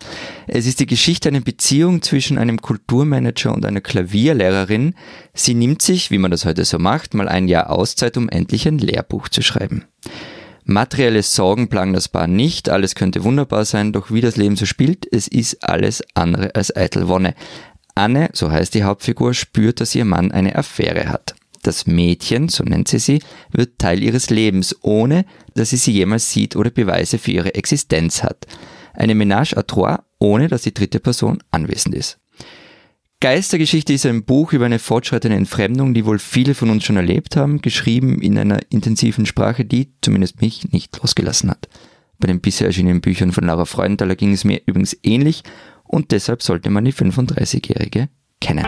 Es 0.48 0.66
ist 0.66 0.80
die 0.80 0.86
Geschichte 0.86 1.30
einer 1.30 1.42
Beziehung 1.42 2.02
zwischen 2.02 2.38
einem 2.38 2.62
Kulturmanager 2.62 3.54
und 3.54 3.66
einer 3.66 3.82
Klavierlehrerin. 3.82 4.96
Sie 5.34 5.54
nimmt 5.54 5.82
sich, 5.82 6.12
wie 6.12 6.18
man 6.18 6.32
das 6.32 6.46
heute 6.46 6.66
so 6.66 6.78
macht, 6.78 7.14
mal 7.14 7.30
ein 7.30 7.48
Jahr 7.48 7.70
Auszeit, 7.70 8.18
um 8.18 8.28
endlich 8.30 8.68
ein 8.68 8.78
Lehrbuch 8.78 9.30
zu 9.30 9.42
schreiben. 9.42 9.86
Materielle 10.66 11.24
Sorgen 11.24 11.70
plagen 11.70 11.94
das 11.94 12.10
Paar 12.10 12.28
nicht, 12.28 12.68
alles 12.68 12.94
könnte 12.94 13.24
wunderbar 13.24 13.64
sein, 13.64 13.94
doch 13.94 14.12
wie 14.12 14.20
das 14.20 14.36
Leben 14.36 14.58
so 14.58 14.66
spielt, 14.66 15.08
es 15.10 15.30
ist 15.30 15.64
alles 15.64 16.04
andere 16.14 16.54
als 16.56 16.76
eitel 16.76 17.08
Wonne. 17.08 17.36
Anne, 17.96 18.30
so 18.34 18.52
heißt 18.52 18.74
die 18.74 18.84
Hauptfigur, 18.84 19.34
spürt, 19.34 19.80
dass 19.80 19.96
ihr 19.96 20.04
Mann 20.04 20.34
eine 20.34 20.58
Affäre 20.58 21.08
hat. 21.08 21.37
Das 21.68 21.86
Mädchen, 21.86 22.48
so 22.48 22.64
nennt 22.64 22.88
sie 22.88 22.98
sie, 22.98 23.22
wird 23.52 23.78
Teil 23.78 24.02
ihres 24.02 24.30
Lebens, 24.30 24.74
ohne 24.84 25.26
dass 25.54 25.72
sie 25.72 25.76
sie 25.76 25.92
jemals 25.92 26.32
sieht 26.32 26.56
oder 26.56 26.70
Beweise 26.70 27.18
für 27.18 27.32
ihre 27.32 27.56
Existenz 27.56 28.24
hat. 28.24 28.48
Eine 28.94 29.16
Ménage 29.16 29.58
à 29.58 29.68
trois, 29.68 29.98
ohne 30.18 30.48
dass 30.48 30.62
die 30.62 30.74
dritte 30.74 31.02
Person 31.02 31.44
anwesend 31.52 31.94
ist. 31.94 32.20
Geistergeschichte 33.20 33.92
ist 33.92 34.06
ein 34.06 34.24
Buch 34.24 34.54
über 34.54 34.66
eine 34.66 34.80
fortschreitende 34.80 35.36
Entfremdung, 35.36 35.94
die 35.94 36.06
wohl 36.06 36.20
viele 36.20 36.56
von 36.56 36.70
uns 36.70 36.86
schon 36.86 36.96
erlebt 36.96 37.36
haben, 37.36 37.62
geschrieben 37.62 38.22
in 38.22 38.38
einer 38.38 38.62
intensiven 38.70 39.26
Sprache, 39.26 39.66
die 39.66 39.92
zumindest 40.02 40.40
mich 40.40 40.72
nicht 40.72 40.98
losgelassen 41.02 41.50
hat. 41.50 41.68
Bei 42.18 42.28
den 42.28 42.40
bisher 42.40 42.68
erschienenen 42.68 43.02
Büchern 43.02 43.34
von 43.34 43.44
Laura 43.44 43.66
Freudenthaler 43.66 44.16
ging 44.16 44.32
es 44.32 44.46
mir 44.46 44.62
übrigens 44.66 44.96
ähnlich 45.04 45.44
und 45.84 46.12
deshalb 46.14 46.44
sollte 46.44 46.70
man 46.70 46.86
die 46.86 46.94
35-Jährige 46.94 48.08
kennen. 48.40 48.66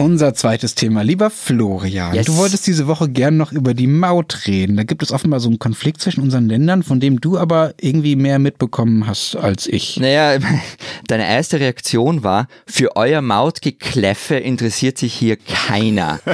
Unser 0.00 0.32
zweites 0.32 0.74
Thema. 0.74 1.02
Lieber 1.02 1.28
Florian, 1.28 2.14
Yes. 2.14 2.24
du 2.24 2.36
wolltest 2.36 2.66
diese 2.66 2.86
Woche 2.86 3.10
gern 3.10 3.36
noch 3.36 3.52
über 3.52 3.74
die 3.74 3.86
Maut 3.86 4.46
reden. 4.46 4.78
Da 4.78 4.84
gibt 4.84 5.02
es 5.02 5.12
offenbar 5.12 5.40
so 5.40 5.48
einen 5.50 5.58
Konflikt 5.58 6.00
zwischen 6.00 6.22
unseren 6.22 6.48
Ländern, 6.48 6.82
von 6.82 7.00
dem 7.00 7.20
du 7.20 7.36
aber 7.36 7.74
irgendwie 7.78 8.16
mehr 8.16 8.38
mitbekommen 8.38 9.06
hast 9.06 9.36
als 9.36 9.66
ich. 9.66 10.00
Naja, 10.00 10.38
Deine 11.06 11.28
erste 11.28 11.60
Reaktion 11.60 12.24
war, 12.24 12.48
für 12.66 12.96
euer 12.96 13.20
Mautgekläffe 13.20 14.36
interessiert 14.36 14.96
sich 14.96 15.12
hier 15.12 15.36
keiner. 15.36 16.20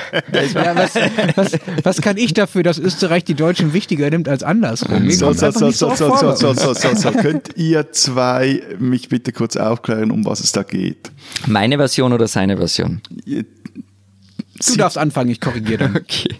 Ja, 0.54 0.74
was, 0.76 0.94
was, 1.34 1.52
was 1.82 2.00
kann 2.02 2.16
ich 2.18 2.34
dafür, 2.34 2.62
dass 2.62 2.78
Österreich 2.78 3.24
die 3.24 3.34
Deutschen 3.34 3.72
wichtiger 3.72 4.08
nimmt 4.10 4.28
als 4.28 4.42
andersrum? 4.42 5.10
So, 5.10 5.32
so, 5.32 5.50
so, 5.50 5.70
so, 5.70 5.94
so, 5.94 6.16
so, 6.16 6.34
so, 6.34 6.52
so, 6.54 6.74
so, 6.74 6.94
so. 6.94 7.10
Könnt 7.10 7.56
ihr 7.56 7.90
zwei 7.92 8.62
mich 8.78 9.08
bitte 9.08 9.32
kurz 9.32 9.56
aufklären, 9.56 10.10
um 10.10 10.24
was 10.24 10.40
es 10.40 10.52
da 10.52 10.62
geht? 10.62 11.10
Meine 11.46 11.76
Version 11.78 12.12
oder 12.12 12.28
seine 12.28 12.56
Version? 12.56 13.00
Du 14.64 14.76
darfst 14.76 14.98
anfangen, 14.98 15.30
ich 15.30 15.40
korrigiere 15.40 15.78
dann. 15.78 15.96
Okay. 16.06 16.36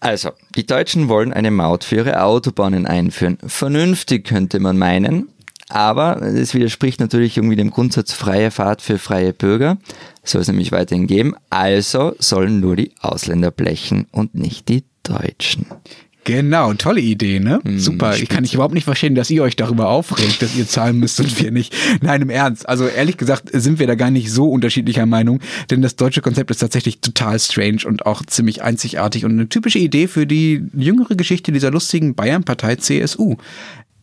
Also, 0.00 0.30
die 0.56 0.64
Deutschen 0.64 1.08
wollen 1.08 1.32
eine 1.32 1.50
Maut 1.50 1.84
für 1.84 1.96
ihre 1.96 2.22
Autobahnen 2.22 2.86
einführen. 2.86 3.36
Vernünftig 3.46 4.26
könnte 4.26 4.58
man 4.58 4.78
meinen, 4.78 5.28
aber 5.68 6.22
es 6.22 6.54
widerspricht 6.54 7.00
natürlich 7.00 7.36
irgendwie 7.36 7.56
dem 7.56 7.70
Grundsatz 7.70 8.12
freie 8.12 8.50
Fahrt 8.50 8.80
für 8.80 8.98
freie 8.98 9.34
Bürger. 9.34 9.76
Soll 10.24 10.40
es 10.40 10.48
nämlich 10.48 10.72
weiterhin 10.72 11.06
geben. 11.06 11.34
Also 11.50 12.14
sollen 12.18 12.60
nur 12.60 12.76
die 12.76 12.92
Ausländer 13.00 13.50
blechen 13.50 14.06
und 14.10 14.34
nicht 14.34 14.68
die 14.68 14.84
Deutschen. 15.02 15.66
Genau, 16.30 16.72
tolle 16.74 17.00
Idee, 17.00 17.40
ne? 17.40 17.60
Super. 17.76 18.16
Ich 18.16 18.28
kann 18.28 18.42
mich 18.42 18.54
überhaupt 18.54 18.74
nicht 18.74 18.84
verstehen, 18.84 19.16
dass 19.16 19.30
ihr 19.30 19.42
euch 19.42 19.56
darüber 19.56 19.88
aufregt, 19.88 20.40
dass 20.42 20.54
ihr 20.54 20.66
zahlen 20.66 20.98
müsst 20.98 21.18
und 21.18 21.42
wir 21.42 21.50
nicht. 21.50 21.74
Nein, 22.02 22.22
im 22.22 22.30
Ernst. 22.30 22.68
Also 22.68 22.86
ehrlich 22.86 23.16
gesagt 23.16 23.50
sind 23.52 23.80
wir 23.80 23.88
da 23.88 23.96
gar 23.96 24.12
nicht 24.12 24.30
so 24.30 24.48
unterschiedlicher 24.48 25.06
Meinung, 25.06 25.40
denn 25.70 25.82
das 25.82 25.96
deutsche 25.96 26.20
Konzept 26.20 26.52
ist 26.52 26.58
tatsächlich 26.58 27.00
total 27.00 27.40
strange 27.40 27.80
und 27.84 28.06
auch 28.06 28.24
ziemlich 28.24 28.62
einzigartig 28.62 29.24
und 29.24 29.32
eine 29.32 29.48
typische 29.48 29.80
Idee 29.80 30.06
für 30.06 30.24
die 30.24 30.62
jüngere 30.72 31.16
Geschichte 31.16 31.50
dieser 31.50 31.72
lustigen 31.72 32.14
Bayernpartei 32.14 32.76
CSU. 32.76 33.36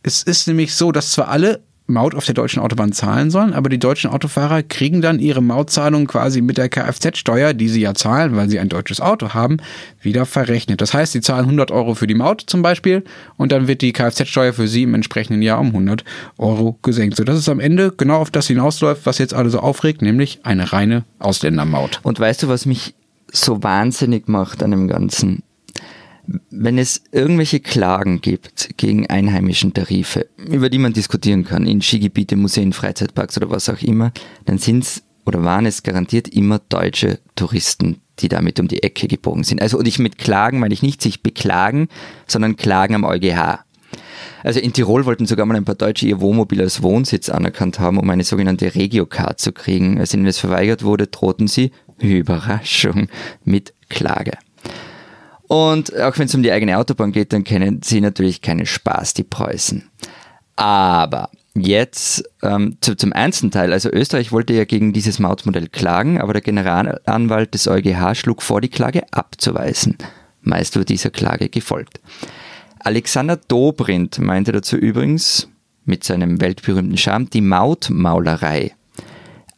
Es 0.02 0.22
ist 0.22 0.48
nämlich 0.48 0.74
so, 0.74 0.92
dass 0.92 1.12
zwar 1.12 1.28
alle 1.28 1.60
Maut 1.90 2.14
auf 2.14 2.26
der 2.26 2.34
deutschen 2.34 2.60
Autobahn 2.60 2.92
zahlen 2.92 3.30
sollen, 3.30 3.54
aber 3.54 3.70
die 3.70 3.78
deutschen 3.78 4.10
Autofahrer 4.10 4.62
kriegen 4.62 5.00
dann 5.00 5.18
ihre 5.18 5.42
Mautzahlung 5.42 6.06
quasi 6.06 6.42
mit 6.42 6.58
der 6.58 6.68
Kfz-Steuer, 6.68 7.54
die 7.54 7.68
sie 7.68 7.80
ja 7.80 7.94
zahlen, 7.94 8.36
weil 8.36 8.50
sie 8.50 8.58
ein 8.58 8.68
deutsches 8.68 9.00
Auto 9.00 9.30
haben, 9.30 9.56
wieder 10.02 10.26
verrechnet. 10.26 10.82
Das 10.82 10.92
heißt, 10.92 11.12
sie 11.12 11.22
zahlen 11.22 11.44
100 11.44 11.70
Euro 11.70 11.94
für 11.94 12.06
die 12.06 12.14
Maut 12.14 12.42
zum 12.46 12.60
Beispiel 12.60 13.04
und 13.38 13.52
dann 13.52 13.68
wird 13.68 13.80
die 13.80 13.92
Kfz-Steuer 13.92 14.52
für 14.52 14.68
sie 14.68 14.82
im 14.82 14.94
entsprechenden 14.94 15.40
Jahr 15.40 15.60
um 15.60 15.68
100 15.68 16.04
Euro 16.36 16.78
gesenkt. 16.82 17.16
So, 17.16 17.24
das 17.24 17.38
ist 17.38 17.48
am 17.48 17.58
Ende 17.58 17.90
genau 17.96 18.18
auf 18.18 18.30
das 18.30 18.48
hinausläuft, 18.48 19.06
was 19.06 19.16
jetzt 19.16 19.32
alle 19.32 19.48
so 19.48 19.60
aufregt, 19.60 20.02
nämlich 20.02 20.40
eine 20.42 20.72
reine 20.72 21.04
Ausländermaut. 21.18 22.00
Und 22.02 22.20
weißt 22.20 22.42
du, 22.42 22.48
was 22.48 22.66
mich 22.66 22.94
so 23.32 23.62
wahnsinnig 23.62 24.28
macht 24.28 24.62
an 24.62 24.72
dem 24.72 24.88
Ganzen? 24.88 25.42
Wenn 26.50 26.76
es 26.76 27.02
irgendwelche 27.10 27.60
Klagen 27.60 28.20
gibt 28.20 28.76
gegen 28.76 29.06
einheimischen 29.06 29.72
Tarife, 29.72 30.26
über 30.36 30.68
die 30.68 30.78
man 30.78 30.92
diskutieren 30.92 31.44
kann, 31.44 31.66
in 31.66 31.80
Skigebiete, 31.80 32.36
Museen, 32.36 32.74
Freizeitparks 32.74 33.36
oder 33.38 33.50
was 33.50 33.68
auch 33.68 33.80
immer, 33.80 34.12
dann 34.44 34.58
sind 34.58 34.84
es 34.84 35.02
oder 35.24 35.44
waren 35.44 35.66
es 35.66 35.82
garantiert 35.82 36.28
immer 36.28 36.58
deutsche 36.58 37.18
Touristen, 37.36 38.00
die 38.18 38.28
damit 38.28 38.60
um 38.60 38.68
die 38.68 38.82
Ecke 38.82 39.08
gebogen 39.08 39.44
sind. 39.44 39.60
Also, 39.60 39.78
und 39.78 39.86
ich 39.86 39.98
mit 39.98 40.16
Klagen 40.18 40.58
meine 40.58 40.72
ich 40.72 40.82
nicht 40.82 41.02
sich 41.02 41.22
beklagen, 41.22 41.88
sondern 42.26 42.56
Klagen 42.56 42.94
am 42.94 43.04
EuGH. 43.04 43.64
Also 44.42 44.60
in 44.60 44.72
Tirol 44.72 45.04
wollten 45.04 45.26
sogar 45.26 45.46
mal 45.46 45.56
ein 45.56 45.64
paar 45.64 45.74
Deutsche 45.74 46.06
ihr 46.06 46.20
Wohnmobil 46.20 46.60
als 46.60 46.82
Wohnsitz 46.82 47.28
anerkannt 47.28 47.78
haben, 47.78 47.98
um 47.98 48.08
eine 48.08 48.24
sogenannte 48.24 48.74
Regio-Card 48.74 49.40
zu 49.40 49.52
kriegen. 49.52 49.98
Als 49.98 50.14
ihnen 50.14 50.24
das 50.24 50.38
verweigert 50.38 50.82
wurde, 50.82 51.06
drohten 51.06 51.48
sie, 51.48 51.72
Überraschung, 51.98 53.08
mit 53.44 53.74
Klage. 53.88 54.32
Und 55.48 55.98
auch 55.98 56.18
wenn 56.18 56.26
es 56.26 56.34
um 56.34 56.42
die 56.42 56.52
eigene 56.52 56.78
Autobahn 56.78 57.12
geht, 57.12 57.32
dann 57.32 57.42
kennen 57.42 57.80
sie 57.82 58.00
natürlich 58.00 58.42
keinen 58.42 58.66
Spaß, 58.66 59.14
die 59.14 59.24
Preußen. 59.24 59.90
Aber 60.56 61.30
jetzt 61.54 62.24
ähm, 62.42 62.76
zu, 62.80 62.96
zum 62.96 63.12
ernsten 63.12 63.50
Teil. 63.50 63.72
Also 63.72 63.90
Österreich 63.90 64.30
wollte 64.30 64.52
ja 64.52 64.64
gegen 64.64 64.92
dieses 64.92 65.18
Mautmodell 65.18 65.68
klagen, 65.68 66.20
aber 66.20 66.34
der 66.34 66.42
Generalanwalt 66.42 67.54
des 67.54 67.66
EuGH 67.66 68.14
schlug 68.14 68.42
vor, 68.42 68.60
die 68.60 68.68
Klage 68.68 69.04
abzuweisen. 69.10 69.96
Meist 70.42 70.76
wurde 70.76 70.84
dieser 70.84 71.10
Klage 71.10 71.48
gefolgt. 71.48 72.00
Alexander 72.80 73.36
Dobrindt 73.36 74.18
meinte 74.18 74.52
dazu 74.52 74.76
übrigens 74.76 75.48
mit 75.84 76.04
seinem 76.04 76.40
weltberühmten 76.40 76.96
Charme 76.96 77.30
die 77.30 77.40
Mautmaulerei. 77.40 78.72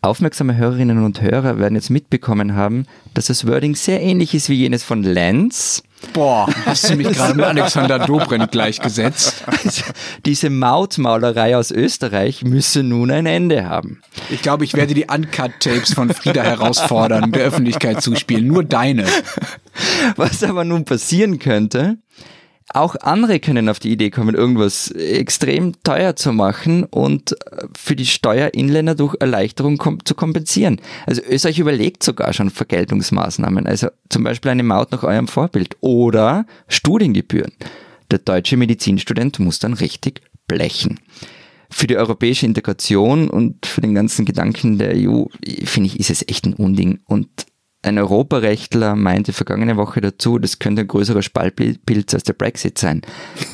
Aufmerksame 0.03 0.57
Hörerinnen 0.57 1.05
und 1.05 1.21
Hörer 1.21 1.59
werden 1.59 1.75
jetzt 1.75 1.91
mitbekommen 1.91 2.55
haben, 2.55 2.87
dass 3.13 3.27
das 3.27 3.47
Wording 3.47 3.75
sehr 3.75 4.01
ähnlich 4.01 4.35
ist 4.35 4.49
wie 4.49 4.55
jenes 4.55 4.83
von 4.83 5.03
Lenz. 5.03 5.83
Boah, 6.15 6.49
hast 6.65 6.89
du 6.89 6.97
mich 6.97 7.09
gerade 7.13 7.35
mit 7.35 7.45
Alexander 7.45 7.99
Dobrindt 7.99 8.51
gleichgesetzt? 8.51 9.45
Also, 9.47 9.83
diese 10.25 10.49
Mautmaulerei 10.49 11.55
aus 11.55 11.71
Österreich 11.71 12.43
müsse 12.45 12.83
nun 12.83 13.11
ein 13.11 13.27
Ende 13.27 13.69
haben. 13.69 14.01
Ich 14.31 14.41
glaube, 14.41 14.65
ich 14.65 14.73
werde 14.73 14.95
die 14.95 15.05
Uncut-Tapes 15.05 15.93
von 15.93 16.09
Frieda 16.15 16.43
herausfordern, 16.43 17.33
der 17.33 17.45
Öffentlichkeit 17.45 18.01
zuspielen. 18.01 18.47
Nur 18.47 18.65
deine. 18.65 19.05
Was 20.17 20.43
aber 20.43 20.65
nun 20.65 20.87
passieren 20.87 21.39
könnte, 21.39 21.99
auch 22.73 22.95
andere 22.97 23.41
können 23.41 23.69
auf 23.69 23.81
die 23.81 23.91
Idee 23.91 24.11
kommen, 24.11 24.35
irgendwas 24.35 24.91
extrem 24.93 25.83
teuer 25.83 26.15
zu 26.15 26.33
machen 26.33 26.85
und 26.85 27.37
für 27.77 27.97
die 27.97 28.07
Steuerinländer 28.07 28.95
durch 28.95 29.17
Erleichterung 29.19 29.77
kom 29.77 30.05
zu 30.05 30.15
kompensieren. 30.15 30.81
Also 31.07 31.23
Österreich 31.23 31.59
überlegt 31.59 32.03
sogar 32.03 32.33
schon 32.33 32.51
Vergeltungsmaßnahmen, 32.51 33.67
also 33.67 33.89
zum 34.09 34.23
Beispiel 34.23 34.53
eine 34.53 34.63
Maut 34.63 34.93
nach 34.93 35.03
eurem 35.03 35.27
Vorbild 35.27 35.77
oder 35.81 36.47
Studiengebühren. 36.69 37.53
Der 38.11 38.21
deutsche 38.21 38.57
Medizinstudent 38.57 39.39
muss 39.41 39.59
dann 39.59 39.75
richtig 39.75 40.23
blechen. 40.47 41.01
Für 41.71 41.87
die 41.87 41.97
europäische 41.97 42.47
Integration 42.47 43.31
und 43.31 43.67
für 43.67 43.81
den 43.81 43.95
ganzen 43.95 44.25
Gedanken 44.25 44.79
der 44.79 44.95
EU, 44.97 45.25
finde 45.65 45.89
ich, 45.89 46.01
ist 46.01 46.11
es 46.11 46.27
echt 46.27 46.45
ein 46.45 46.55
Unding 46.55 46.99
und 47.07 47.29
ein 47.83 47.99
Europarechtler 47.99 48.95
meinte 48.95 49.33
vergangene 49.33 49.79
Woche 49.79 50.03
dazu, 50.03 50.39
das 50.39 50.59
könnte 50.59 50.83
ein 50.83 50.89
größerer 50.89 51.23
Spaltpilz 51.23 52.13
als 52.13 52.25
der 52.25 52.35
Brexit 52.35 52.77
sein. 52.79 53.01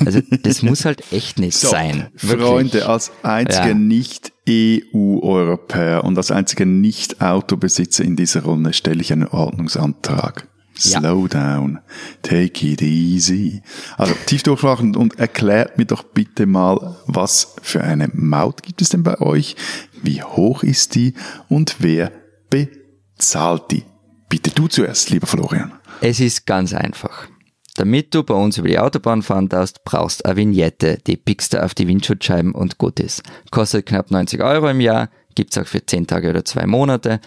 Also 0.04 0.20
das 0.42 0.62
muss 0.62 0.84
halt 0.84 1.12
echt 1.12 1.38
nicht 1.38 1.56
So, 1.56 1.68
sein. 1.68 2.08
Wirklich. 2.14 2.48
Freunde, 2.48 2.88
als 2.88 3.12
einziger 3.22 3.68
Ja. 3.68 3.74
Nicht-EU-Europäer 3.74 6.02
und 6.04 6.18
als 6.18 6.32
einziger 6.32 6.64
Nicht-Autobesitzer 6.64 8.02
in 8.04 8.16
dieser 8.16 8.42
Runde 8.42 8.72
stelle 8.72 9.00
ich 9.00 9.12
einen 9.12 9.28
Ordnungsantrag. 9.28 10.48
Ja. 10.78 10.98
Slow 10.98 11.28
down. 11.28 11.78
Take 12.22 12.66
it 12.66 12.82
easy. 12.82 13.62
Also 13.96 14.14
tief 14.26 14.42
durchschlagen 14.42 14.94
und 14.96 15.18
erklärt 15.18 15.78
mir 15.78 15.86
doch 15.86 16.02
bitte 16.02 16.46
mal, 16.46 16.96
was 17.06 17.54
für 17.62 17.82
eine 17.82 18.10
Maut 18.12 18.62
gibt 18.62 18.82
es 18.82 18.90
denn 18.90 19.02
bei 19.02 19.18
euch? 19.20 19.56
Wie 20.02 20.22
hoch 20.22 20.62
ist 20.62 20.94
die? 20.94 21.14
Und 21.48 21.76
wer 21.78 22.12
bezahlt 22.50 23.70
die? 23.70 23.84
Bitte 24.28 24.50
du 24.50 24.66
zuerst, 24.68 25.10
lieber 25.10 25.26
Florian. 25.26 25.72
Es 26.00 26.20
ist 26.20 26.46
ganz 26.46 26.74
einfach. 26.74 27.28
Damit 27.76 28.14
du 28.14 28.22
bei 28.22 28.34
uns 28.34 28.58
über 28.58 28.68
die 28.68 28.78
Autobahn 28.78 29.22
fahren 29.22 29.48
darfst, 29.48 29.84
brauchst 29.84 30.24
eine 30.24 30.36
Vignette, 30.36 30.98
die 31.06 31.16
pickst 31.16 31.52
du 31.52 31.62
auf 31.62 31.74
die 31.74 31.86
Windschutzscheiben 31.86 32.52
und 32.52 32.78
gut 32.78 32.98
ist. 33.00 33.22
Kostet 33.50 33.86
knapp 33.86 34.10
90 34.10 34.42
Euro 34.42 34.68
im 34.68 34.80
Jahr, 34.80 35.10
gibt's 35.34 35.58
auch 35.58 35.66
für 35.66 35.84
10 35.84 36.06
Tage 36.06 36.30
oder 36.30 36.44
2 36.44 36.66
Monate. 36.66 37.20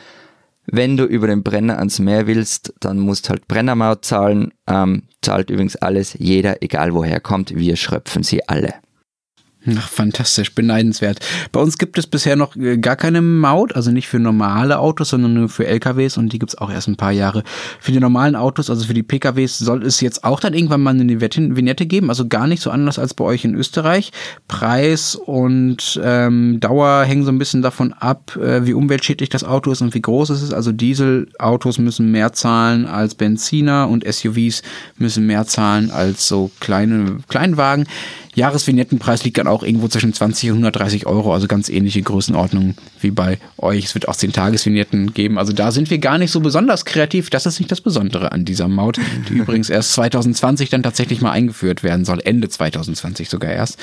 Wenn 0.66 0.98
du 0.98 1.06
über 1.06 1.28
den 1.28 1.44
Brenner 1.44 1.78
ans 1.78 2.00
Meer 2.00 2.28
willst, 2.28 2.74
dann 2.80 3.00
musst 3.00 3.30
halt 3.30 3.48
Brennermaut 3.48 4.06
zahlen. 4.06 4.52
Ähm, 4.68 5.04
zahlt 5.22 5.50
übrigens 5.50 5.76
alles, 5.76 6.16
jeder, 6.20 6.62
egal 6.62 6.94
woher 6.94 7.14
er 7.14 7.20
kommt. 7.20 7.56
Wir 7.56 7.76
schröpfen 7.76 8.24
sie 8.24 8.48
alle. 8.48 8.74
Ach, 9.68 9.90
fantastisch, 9.90 10.56
beneidenswert. 10.56 11.20
Bei 11.52 11.60
uns 11.60 11.78
gibt 11.78 11.98
es 11.98 12.08
bisher 12.08 12.38
noch 12.38 12.56
äh, 12.56 12.78
gar 12.78 12.96
keine 12.96 13.22
Maut, 13.22 13.76
also 13.76 13.92
nicht 13.92 14.08
für 14.08 14.18
normale 14.18 14.80
Autos, 14.80 15.10
sondern 15.10 15.34
nur 15.34 15.50
für 15.50 15.68
LKWs 15.68 16.18
und 16.18 16.32
die 16.32 16.40
gibt's 16.40 16.58
auch 16.58 16.72
erst 16.72 16.88
ein 16.88 16.96
paar 16.96 17.12
Jahre. 17.12 17.44
Für 17.82 17.92
die 17.92 18.00
normalen 18.00 18.38
Autos, 18.38 18.70
also 18.70 18.86
für 18.86 18.94
die 18.94 19.04
PKWs, 19.04 19.58
soll 19.58 19.84
es 19.84 20.00
jetzt 20.00 20.24
auch 20.24 20.40
dann 20.40 20.54
irgendwann 20.54 20.80
mal 20.80 20.92
eine 20.92 21.20
Vignette 21.20 21.86
geben, 21.88 22.10
also 22.10 22.26
gar 22.26 22.48
nicht 22.48 22.62
so 22.62 22.72
anders 22.72 23.00
als 23.00 23.14
bei 23.14 23.26
euch 23.26 23.44
in 23.44 23.54
Österreich. 23.54 24.14
Preis 24.48 25.16
und 25.16 26.00
ähm, 26.02 26.62
Dauer 26.62 27.04
hängen 27.04 27.26
so 27.26 27.32
ein 27.32 27.38
bisschen 27.38 27.62
davon 27.62 27.92
ab, 27.92 28.38
äh, 28.38 28.66
wie 28.66 28.74
umweltschädlich 28.74 29.28
das 29.28 29.44
Auto 29.44 29.72
ist 29.72 29.82
und 29.82 29.94
wie 29.94 30.02
groß 30.02 30.30
es 30.30 30.42
ist. 30.42 30.54
Also 30.54 30.72
Dieselautos 30.72 31.80
müssen 31.80 32.12
mehr 32.12 32.32
zahlen 32.32 32.86
als 32.86 33.14
Benziner 33.14 33.90
und 33.90 34.06
SUVs 34.10 34.62
müssen 34.98 35.26
mehr 35.26 35.46
zahlen 35.46 35.92
als 35.92 36.30
so 36.30 36.50
kleine 36.62 37.18
Kleinwagen. 37.28 37.88
Jahresvignettenpreis 38.40 39.24
liegt 39.24 39.38
dann 39.38 39.48
auch 39.48 39.64
irgendwo 39.64 39.88
zwischen 39.88 40.14
20 40.14 40.52
und 40.52 40.58
130 40.58 41.06
Euro, 41.06 41.34
also 41.34 41.48
ganz 41.48 41.70
ähnliche 41.70 42.02
Größenordnungen 42.02 42.76
wie 43.02 43.12
bei 43.12 43.38
euch. 43.58 43.86
Es 43.86 43.94
wird 43.94 44.08
auch 44.08 44.16
10 44.16 44.34
Tagesvignetten 44.34 45.14
geben. 45.14 45.38
Also 45.38 45.54
da 45.54 45.72
sind 45.72 45.90
wir 45.90 46.00
gar 46.00 46.18
nicht 46.18 46.32
so 46.32 46.40
besonders 46.40 46.86
kreativ. 46.86 47.30
Das 47.30 47.46
ist 47.46 47.60
nicht 47.60 47.72
das 47.72 47.82
Besondere 47.82 48.32
an 48.32 48.46
dieser 48.46 48.68
Maut, 48.68 49.00
die 49.30 49.34
übrigens 49.36 49.70
erst 49.70 49.94
2020 49.94 50.70
dann 50.70 50.84
tatsächlich 50.84 51.22
mal 51.22 51.32
eingeführt 51.32 51.84
werden 51.84 52.06
soll. 52.06 52.22
Ende 52.24 52.50
2020 52.50 53.30
sogar 53.30 53.52
erst. 53.52 53.78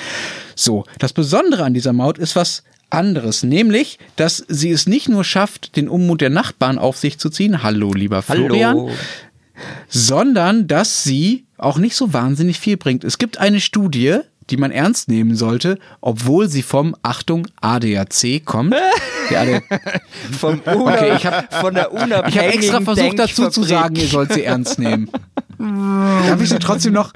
So, 0.55 0.85
das 0.99 1.13
Besondere 1.13 1.65
an 1.65 1.75
dieser 1.75 1.93
Maut 1.93 2.19
ist 2.19 2.35
was 2.35 2.65
anderes, 2.91 3.43
nämlich, 3.43 3.99
dass 4.17 4.45
sie 4.49 4.71
es 4.71 4.87
nicht 4.87 5.09
nur 5.09 5.25
schafft, 5.25 5.77
den 5.77 5.89
Unmut 5.89 6.21
der 6.21 6.31
Nachbarn 6.31 6.79
auf 6.79 6.97
sich 6.97 7.19
zu 7.19 7.31
ziehen. 7.31 7.63
Hallo, 7.63 7.93
lieber 7.93 8.23
Florian 8.23 8.77
Hallo. 8.77 8.91
sondern 9.89 10.67
dass 10.67 11.03
sie 11.03 11.47
auch 11.59 11.79
nicht 11.79 11.97
so 11.97 12.13
wahnsinnig 12.13 12.61
viel 12.61 12.77
bringt. 12.77 13.05
Es 13.05 13.19
gibt 13.19 13.39
eine 13.39 13.61
Studie, 13.61 14.19
die 14.51 14.57
man 14.57 14.71
ernst 14.71 15.09
nehmen 15.09 15.35
sollte, 15.37 15.79
obwohl 16.01 16.49
sie 16.49 16.63
vom, 16.63 16.95
Achtung, 17.03 17.47
ADAC 17.61 18.45
kommt. 18.45 18.75
ADAC 19.31 19.65
Vom 20.39 20.61
Okay, 20.65 21.15
ich 21.17 21.27
habe 21.27 21.49
von 21.51 21.75
der 21.75 21.93
unabhängigen 21.93 22.29
ich 22.29 22.39
hab 22.39 22.55
extra 22.55 22.81
versucht 22.81 23.19
dazu 23.19 23.49
zu 23.51 23.63
sagen, 23.65 23.97
ihr 23.97 24.07
sollt 24.07 24.33
sie 24.33 24.45
ernst 24.45 24.79
nehmen. 24.79 25.11
Darf 25.59 26.41
ich 26.41 26.51
sie 26.51 26.59
trotzdem 26.59 26.93
noch, 26.93 27.13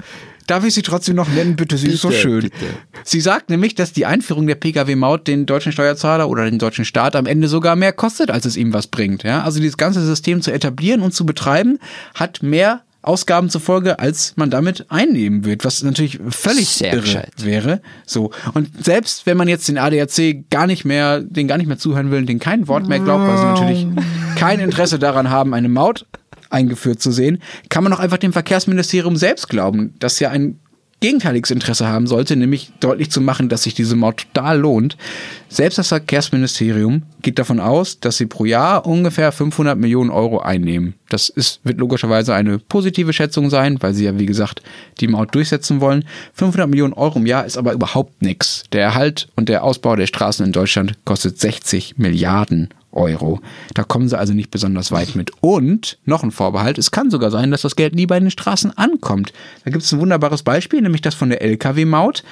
darf 0.47 0.65
ich 0.65 0.73
sie 0.73 0.81
trotzdem 0.81 1.15
noch 1.15 1.29
nennen? 1.29 1.55
Bitte, 1.55 1.77
sie 1.77 1.89
ist 1.89 2.01
so 2.01 2.09
Bitte, 2.09 2.21
schön. 2.21 2.41
bitte. 2.41 2.65
Sie 3.03 3.21
sagt 3.21 3.49
nämlich, 3.49 3.75
dass 3.75 3.93
die 3.93 4.05
Einführung 4.05 4.47
der 4.47 4.55
Pkw-Maut 4.55 5.27
den 5.27 5.45
deutschen 5.45 5.71
Steuerzahler 5.71 6.27
oder 6.27 6.45
den 6.45 6.57
deutschen 6.57 6.83
Staat 6.83 7.15
am 7.15 7.27
Ende 7.27 7.47
sogar 7.47 7.75
mehr 7.75 7.93
kostet, 7.93 8.31
als 8.31 8.45
es 8.45 8.57
ihm 8.57 8.73
was 8.73 8.87
bringt. 8.87 9.23
Ja? 9.23 9.43
Also 9.43 9.59
dieses 9.59 9.77
ganze 9.77 10.03
System 10.03 10.41
zu 10.41 10.51
etablieren 10.51 11.01
und 11.01 11.13
zu 11.13 11.25
betreiben, 11.25 11.79
hat 12.15 12.41
mehr 12.41 12.81
Ausgaben 13.03 13.49
zur 13.49 13.61
Folge, 13.61 13.99
als 13.99 14.33
man 14.35 14.49
damit 14.51 14.85
einnehmen 14.89 15.43
wird, 15.43 15.65
was 15.65 15.81
natürlich 15.81 16.19
völlig 16.29 16.69
Sehr 16.69 16.93
irre 16.93 17.01
gescheit. 17.01 17.33
wäre. 17.43 17.81
So. 18.05 18.31
Und 18.53 18.69
selbst 18.83 19.25
wenn 19.25 19.37
man 19.37 19.47
jetzt 19.47 19.67
den 19.67 19.77
ADAC 19.79 20.49
gar 20.49 20.67
nicht 20.67 20.85
mehr, 20.85 21.21
den 21.21 21.47
gar 21.47 21.57
nicht 21.57 21.67
mehr 21.67 21.79
zuhören 21.79 22.11
will, 22.11 22.25
den 22.25 22.39
kein 22.39 22.67
Wort 22.67 22.87
mehr 22.87 22.99
glaubt, 22.99 23.27
weil 23.27 23.37
sie 23.37 23.43
natürlich 23.43 23.87
kein 24.35 24.59
Interesse 24.59 24.99
daran 24.99 25.29
haben, 25.29 25.53
eine 25.53 25.69
Maut 25.69 26.05
eingeführt 26.51 27.01
zu 27.01 27.11
sehen, 27.11 27.41
kann 27.69 27.83
man 27.83 27.93
auch 27.93 27.99
einfach 27.99 28.17
dem 28.17 28.33
Verkehrsministerium 28.33 29.15
selbst 29.15 29.49
glauben, 29.49 29.95
das 29.99 30.19
ja 30.19 30.29
ein 30.29 30.59
gegenteiliges 31.01 31.51
Interesse 31.51 31.87
haben 31.87 32.07
sollte, 32.07 32.35
nämlich 32.35 32.71
deutlich 32.79 33.11
zu 33.11 33.21
machen, 33.21 33.49
dass 33.49 33.63
sich 33.63 33.73
diese 33.73 33.95
Maut 33.95 34.27
total 34.33 34.59
lohnt. 34.59 34.97
Selbst 35.49 35.79
das 35.79 35.89
Verkehrsministerium 35.89 37.01
geht 37.21 37.39
davon 37.39 37.59
aus, 37.59 37.99
dass 37.99 38.17
sie 38.17 38.27
pro 38.27 38.45
Jahr 38.45 38.85
ungefähr 38.85 39.31
500 39.31 39.77
Millionen 39.77 40.11
Euro 40.11 40.39
einnehmen. 40.39 40.93
Das 41.09 41.27
ist, 41.27 41.59
wird 41.63 41.79
logischerweise 41.79 42.35
eine 42.35 42.59
positive 42.59 43.13
Schätzung 43.13 43.49
sein, 43.49 43.81
weil 43.81 43.93
sie 43.93 44.05
ja, 44.05 44.17
wie 44.17 44.27
gesagt, 44.27 44.61
die 44.99 45.07
Maut 45.07 45.33
durchsetzen 45.35 45.81
wollen. 45.81 46.05
500 46.33 46.69
Millionen 46.69 46.93
Euro 46.93 47.17
im 47.17 47.25
Jahr 47.25 47.45
ist 47.45 47.57
aber 47.57 47.73
überhaupt 47.73 48.21
nichts. 48.21 48.63
Der 48.71 48.83
Erhalt 48.83 49.27
und 49.35 49.49
der 49.49 49.63
Ausbau 49.63 49.95
der 49.95 50.07
Straßen 50.07 50.45
in 50.45 50.51
Deutschland 50.51 50.97
kostet 51.03 51.39
60 51.39 51.97
Milliarden 51.97 52.69
Euro. 52.91 53.39
Da 53.73 53.83
kommen 53.83 54.09
sie 54.09 54.17
also 54.17 54.33
nicht 54.33 54.51
besonders 54.51 54.91
weit 54.91 55.15
mit. 55.15 55.31
Und 55.41 55.97
noch 56.05 56.23
ein 56.23 56.31
Vorbehalt, 56.31 56.77
es 56.77 56.91
kann 56.91 57.09
sogar 57.09 57.31
sein, 57.31 57.51
dass 57.51 57.61
das 57.61 57.75
Geld 57.75 57.95
nie 57.95 58.05
bei 58.05 58.19
den 58.19 58.31
Straßen 58.31 58.77
ankommt. 58.77 59.33
Da 59.63 59.71
gibt 59.71 59.83
es 59.83 59.91
ein 59.91 59.99
wunderbares 59.99 60.43
Beispiel, 60.43 60.81
nämlich 60.81 61.01
das 61.01 61.15
von 61.15 61.29
der 61.29 61.41
Lkw-Maut. 61.41 62.23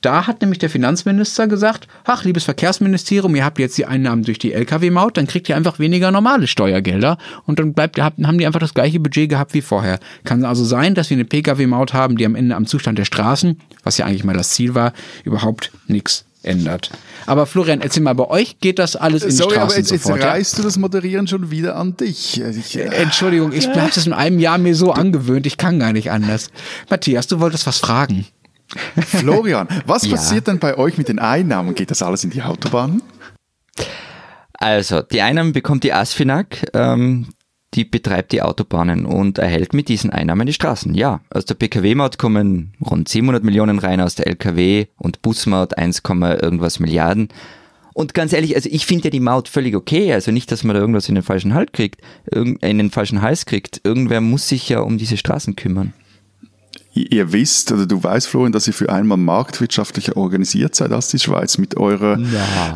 Da 0.00 0.28
hat 0.28 0.40
nämlich 0.42 0.60
der 0.60 0.70
Finanzminister 0.70 1.48
gesagt, 1.48 1.88
ach, 2.04 2.24
liebes 2.24 2.44
Verkehrsministerium, 2.44 3.34
ihr 3.34 3.44
habt 3.44 3.58
jetzt 3.58 3.76
die 3.78 3.86
Einnahmen 3.86 4.22
durch 4.22 4.38
die 4.38 4.52
Lkw-Maut, 4.52 5.16
dann 5.16 5.26
kriegt 5.26 5.48
ihr 5.48 5.56
einfach 5.56 5.80
weniger 5.80 6.12
normale 6.12 6.46
Steuergelder 6.46 7.18
und 7.46 7.58
dann 7.58 7.72
bleibt, 7.72 8.00
haben 8.00 8.38
die 8.38 8.46
einfach 8.46 8.60
das 8.60 8.74
gleiche 8.74 9.00
Budget 9.00 9.28
gehabt 9.28 9.54
wie 9.54 9.60
vorher. 9.60 9.98
Kann 10.22 10.44
also 10.44 10.64
sein, 10.64 10.94
dass 10.94 11.10
wir 11.10 11.16
eine 11.16 11.24
Pkw-Maut 11.24 11.94
haben, 11.94 12.16
die 12.16 12.26
am 12.26 12.36
Ende 12.36 12.54
am 12.54 12.66
Zustand 12.66 12.96
der 12.98 13.06
Straßen, 13.06 13.60
was 13.82 13.98
ja 13.98 14.06
eigentlich 14.06 14.22
mal 14.22 14.36
das 14.36 14.50
Ziel 14.50 14.76
war, 14.76 14.92
überhaupt 15.24 15.72
nichts 15.88 16.27
ändert. 16.42 16.90
Aber 17.26 17.46
Florian, 17.46 17.80
erzähl 17.80 18.02
mal, 18.02 18.14
bei 18.14 18.26
euch 18.28 18.58
geht 18.60 18.78
das 18.78 18.96
alles 18.96 19.22
in 19.22 19.30
die 19.30 19.34
Sorry, 19.36 19.56
aber 19.56 19.66
Straßen 19.66 19.78
jetzt, 19.78 19.90
jetzt 19.90 20.02
sofort, 20.04 20.22
ja? 20.22 20.28
reißt 20.30 20.58
du 20.58 20.62
das 20.62 20.78
Moderieren 20.78 21.26
schon 21.26 21.50
wieder 21.50 21.76
an 21.76 21.96
dich. 21.96 22.42
Also 22.44 22.60
Ich, 22.60 22.76
äh, 22.78 22.82
Entschuldigung, 22.84 23.52
ich 23.52 23.68
habe 23.68 23.88
es 23.94 24.06
in 24.06 24.12
einem 24.12 24.38
Jahr 24.38 24.58
mir 24.58 24.74
so 24.74 24.92
angewöhnt, 24.92 25.46
ich 25.46 25.56
kann 25.56 25.78
gar 25.78 25.92
nicht 25.92 26.10
anders. 26.10 26.50
Matthias, 26.88 27.26
du 27.26 27.40
wolltest 27.40 27.66
was 27.66 27.78
fragen. 27.78 28.26
Florian, 29.06 29.66
was 29.86 30.02
Ja. 30.06 30.16
passiert 30.16 30.46
denn 30.46 30.58
bei 30.58 30.76
euch 30.76 30.98
mit 30.98 31.08
den 31.08 31.18
Einnahmen? 31.18 31.74
Geht 31.74 31.90
das 31.90 32.02
alles 32.02 32.24
in 32.24 32.30
die 32.30 32.42
Autobahn? 32.42 33.02
Also, 34.54 35.02
die 35.02 35.20
Einnahmen 35.22 35.52
bekommt 35.52 35.84
die 35.84 35.92
ASFINAG, 35.92 36.66
ähm, 36.74 37.28
die 37.74 37.84
betreibt 37.84 38.32
die 38.32 38.42
Autobahnen 38.42 39.04
und 39.04 39.38
erhält 39.38 39.74
mit 39.74 39.88
diesen 39.88 40.10
Einnahmen 40.10 40.46
die 40.46 40.52
Straßen. 40.52 40.94
Ja, 40.94 41.20
aus 41.30 41.44
der 41.44 41.54
Pkw-Maut 41.54 42.18
kommen 42.18 42.72
rund 42.84 43.08
700 43.08 43.44
Millionen 43.44 43.78
rein, 43.78 44.00
aus 44.00 44.14
der 44.14 44.26
Lkw- 44.26 44.86
und 44.96 45.20
Busmaut 45.22 45.76
1, 45.76 46.02
irgendwas 46.06 46.80
Milliarden. 46.80 47.28
Und 47.92 48.14
ganz 48.14 48.32
ehrlich, 48.32 48.54
also 48.54 48.68
ich 48.72 48.86
finde 48.86 49.04
ja 49.04 49.10
die 49.10 49.20
Maut 49.20 49.48
völlig 49.48 49.74
okay. 49.74 50.12
Also 50.12 50.30
nicht, 50.30 50.52
dass 50.52 50.62
man 50.62 50.74
da 50.74 50.80
irgendwas 50.80 51.08
in 51.08 51.16
den 51.16 51.24
falschen 51.24 51.52
Halt 51.52 51.72
kriegt, 51.72 52.00
in 52.30 52.58
den 52.60 52.90
falschen 52.90 53.22
Hals 53.22 53.44
kriegt. 53.44 53.80
Irgendwer 53.82 54.20
muss 54.20 54.48
sich 54.48 54.68
ja 54.68 54.80
um 54.80 54.98
diese 54.98 55.16
Straßen 55.16 55.56
kümmern. 55.56 55.92
Ihr 57.04 57.32
wisst, 57.32 57.72
oder 57.72 57.86
du 57.86 58.02
weißt, 58.02 58.28
Florian, 58.28 58.52
dass 58.52 58.66
ihr 58.66 58.72
für 58.72 58.90
einmal 58.90 59.18
marktwirtschaftlicher 59.18 60.16
organisiert 60.16 60.74
seid 60.74 60.92
als 60.92 61.08
die 61.08 61.18
Schweiz 61.18 61.58
mit 61.58 61.76
eurer 61.76 62.18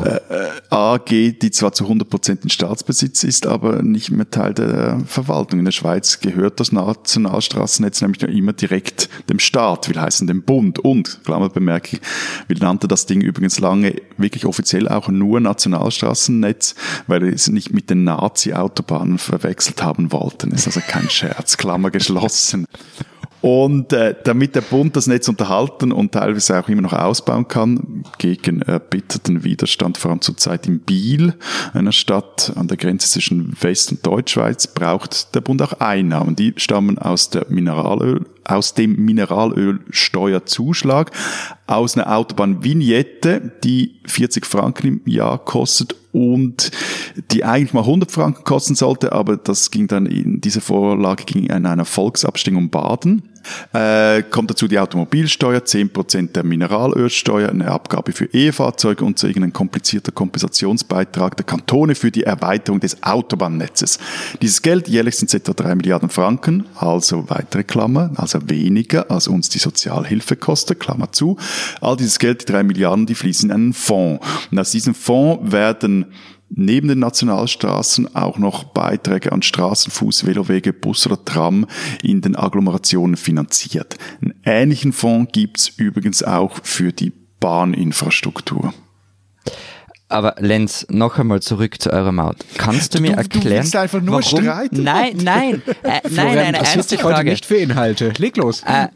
äh, 0.05 0.15
äh, 0.33 0.49
AG, 0.69 1.09
die 1.09 1.51
zwar 1.51 1.73
zu 1.73 1.85
100% 1.85 2.43
in 2.43 2.49
Staatsbesitz 2.49 3.23
ist, 3.23 3.47
aber 3.47 3.81
nicht 3.81 4.11
mehr 4.11 4.29
Teil 4.29 4.53
der 4.53 5.01
Verwaltung. 5.05 5.59
In 5.59 5.65
der 5.65 5.71
Schweiz 5.71 6.19
gehört 6.19 6.59
das 6.59 6.71
Nationalstraßennetz 6.71 8.01
nämlich 8.01 8.21
noch 8.21 8.29
immer 8.29 8.53
direkt 8.53 9.09
dem 9.29 9.39
Staat, 9.39 9.89
will 9.89 9.99
heißen 9.99 10.27
dem 10.27 10.43
Bund. 10.43 10.79
Und, 10.79 11.19
Klammerbemerkung, 11.25 11.99
wir 12.47 12.57
nannten 12.57 12.87
das 12.87 13.05
Ding 13.05 13.21
übrigens 13.21 13.59
lange 13.59 13.95
wirklich 14.17 14.45
offiziell 14.45 14.87
auch 14.87 15.09
nur 15.09 15.39
Nationalstraßennetz, 15.39 16.75
weil 17.07 17.21
wir 17.21 17.33
es 17.33 17.47
nicht 17.49 17.73
mit 17.73 17.89
den 17.89 18.03
Nazi-Autobahnen 18.03 19.17
verwechselt 19.17 19.83
haben 19.83 20.11
wollten. 20.11 20.51
Ist 20.51 20.67
also 20.67 20.81
kein 20.87 21.09
Scherz, 21.09 21.57
Klammer 21.57 21.91
geschlossen. 21.91 22.65
Und 23.43 23.91
äh, 23.91 24.15
damit 24.23 24.55
der 24.55 24.61
Bund 24.61 24.95
das 24.95 25.07
Netz 25.07 25.27
unterhalten 25.27 25.91
und 25.91 26.13
teilweise 26.13 26.57
auch 26.57 26.69
immer 26.69 26.83
noch 26.83 26.93
ausbauen 26.93 27.49
kann, 27.49 28.05
gegen 28.17 28.61
erbitterten 28.61 29.43
Widerstand, 29.43 29.97
vor 29.97 30.11
allem 30.11 30.21
zurzeit 30.21 30.65
in 30.65 30.79
Biel, 30.79 31.33
einer 31.73 31.91
Stadt 31.91 32.53
an 32.55 32.69
der 32.69 32.77
Grenze 32.77 33.09
zwischen 33.09 33.53
West- 33.59 33.91
und 33.91 34.05
Deutschschweiz, 34.05 34.67
braucht 34.67 35.35
der 35.35 35.41
Bund 35.41 35.61
auch 35.61 35.73
Einnahmen. 35.81 36.37
Die 36.37 36.53
stammen 36.55 36.97
aus 36.97 37.31
der 37.31 37.47
Mineralöl, 37.49 38.25
aus 38.45 38.75
dem 38.75 38.95
Mineralölsteuerzuschlag, 39.03 41.11
aus 41.67 41.97
einer 41.97 42.15
Autobahnvignette, 42.15 43.51
die 43.61 43.99
40 44.05 44.45
Franken 44.45 44.87
im 44.87 45.01
Jahr 45.05 45.43
kostet 45.43 45.97
und 46.13 46.71
die 47.31 47.43
eigentlich 47.43 47.73
mal 47.73 47.81
100 47.81 48.09
Franken 48.09 48.45
kosten 48.45 48.75
sollte, 48.75 49.11
aber 49.11 49.35
das 49.35 49.69
ging 49.69 49.87
dann 49.87 50.05
in 50.05 50.39
diese 50.39 50.61
Vorlage 50.61 51.25
ging 51.25 51.47
in 51.47 51.65
einer 51.65 51.83
Volksabstimmung 51.83 52.69
Baden. 52.69 53.32
Äh, 53.73 54.23
kommt 54.23 54.49
dazu 54.49 54.67
die 54.67 54.79
Automobilsteuer, 54.79 55.59
10% 55.59 56.33
der 56.33 56.43
Mineralölsteuer, 56.43 57.49
eine 57.49 57.69
Abgabe 57.69 58.11
für 58.11 58.25
E-Fahrzeuge 58.25 59.03
und 59.03 59.19
so 59.19 59.27
irgendein 59.27 59.53
komplizierter 59.53 60.11
Kompensationsbeitrag 60.11 61.37
der 61.37 61.45
Kantone 61.45 61.95
für 61.95 62.11
die 62.11 62.23
Erweiterung 62.23 62.79
des 62.79 63.01
Autobahnnetzes. 63.03 63.99
Dieses 64.41 64.61
Geld 64.61 64.87
jährlich 64.87 65.17
sind 65.17 65.33
etwa 65.33 65.53
3 65.53 65.75
Milliarden 65.75 66.09
Franken, 66.09 66.65
also 66.75 67.29
weitere 67.29 67.63
Klammer, 67.63 68.11
also 68.15 68.39
weniger 68.49 69.09
als 69.09 69.27
uns 69.27 69.49
die 69.49 69.59
Sozialhilfe 69.59 70.35
kostet, 70.35 70.79
Klammer 70.79 71.11
zu. 71.11 71.37
All 71.81 71.97
dieses 71.97 72.19
Geld, 72.19 72.41
die 72.41 72.51
3 72.51 72.63
Milliarden, 72.63 73.05
die 73.05 73.15
fließen 73.15 73.49
in 73.49 73.55
einen 73.55 73.73
Fonds. 73.73 74.25
Und 74.51 74.59
aus 74.59 74.71
diesem 74.71 74.93
Fonds 74.93 75.51
werden 75.51 76.13
neben 76.55 76.87
den 76.87 76.99
Nationalstraßen 76.99 78.15
auch 78.15 78.37
noch 78.37 78.63
Beiträge 78.65 79.31
an 79.31 79.41
Straßen, 79.41 79.91
Fuß, 79.91 80.25
Velowege, 80.25 80.71
Bus 80.73 81.05
oder 81.07 81.23
Tram 81.23 81.65
in 82.01 82.21
den 82.21 82.35
Agglomerationen 82.35 83.17
finanziert. 83.17 83.97
Einen 84.21 84.33
ähnlichen 84.43 84.93
Fonds 84.93 85.31
gibt's 85.33 85.69
übrigens 85.77 86.23
auch 86.23 86.59
für 86.63 86.91
die 86.93 87.11
Bahninfrastruktur. 87.39 88.73
Aber 90.09 90.35
Lenz, 90.39 90.85
noch 90.89 91.17
einmal 91.17 91.41
zurück 91.41 91.81
zu 91.81 91.91
eurer 91.91 92.11
Maut. 92.11 92.37
Kannst 92.57 92.93
du 92.93 93.01
mir 93.01 93.09
Du- 93.09 93.15
du 93.15 93.21
erklären, 93.21 93.63
willst 93.63 93.75
einfach 93.75 94.01
nur 94.01 94.21
warum? 94.23 94.43
streiten. 94.43 94.83
Nein, 94.83 95.17
nein, 95.23 95.61
äh, 95.65 95.73
nein, 95.83 96.01
Florian, 96.05 96.35
nein, 96.35 96.53
das 96.53 96.75
ernste 96.75 96.95
sich 96.97 97.03
heute 97.03 97.15
Frage. 97.15 97.31
nicht 97.31 97.45
für 97.45 97.57
Inhalte. 97.57 98.13
Leg 98.17 98.37
los. 98.37 98.61
Äh, 98.65 98.89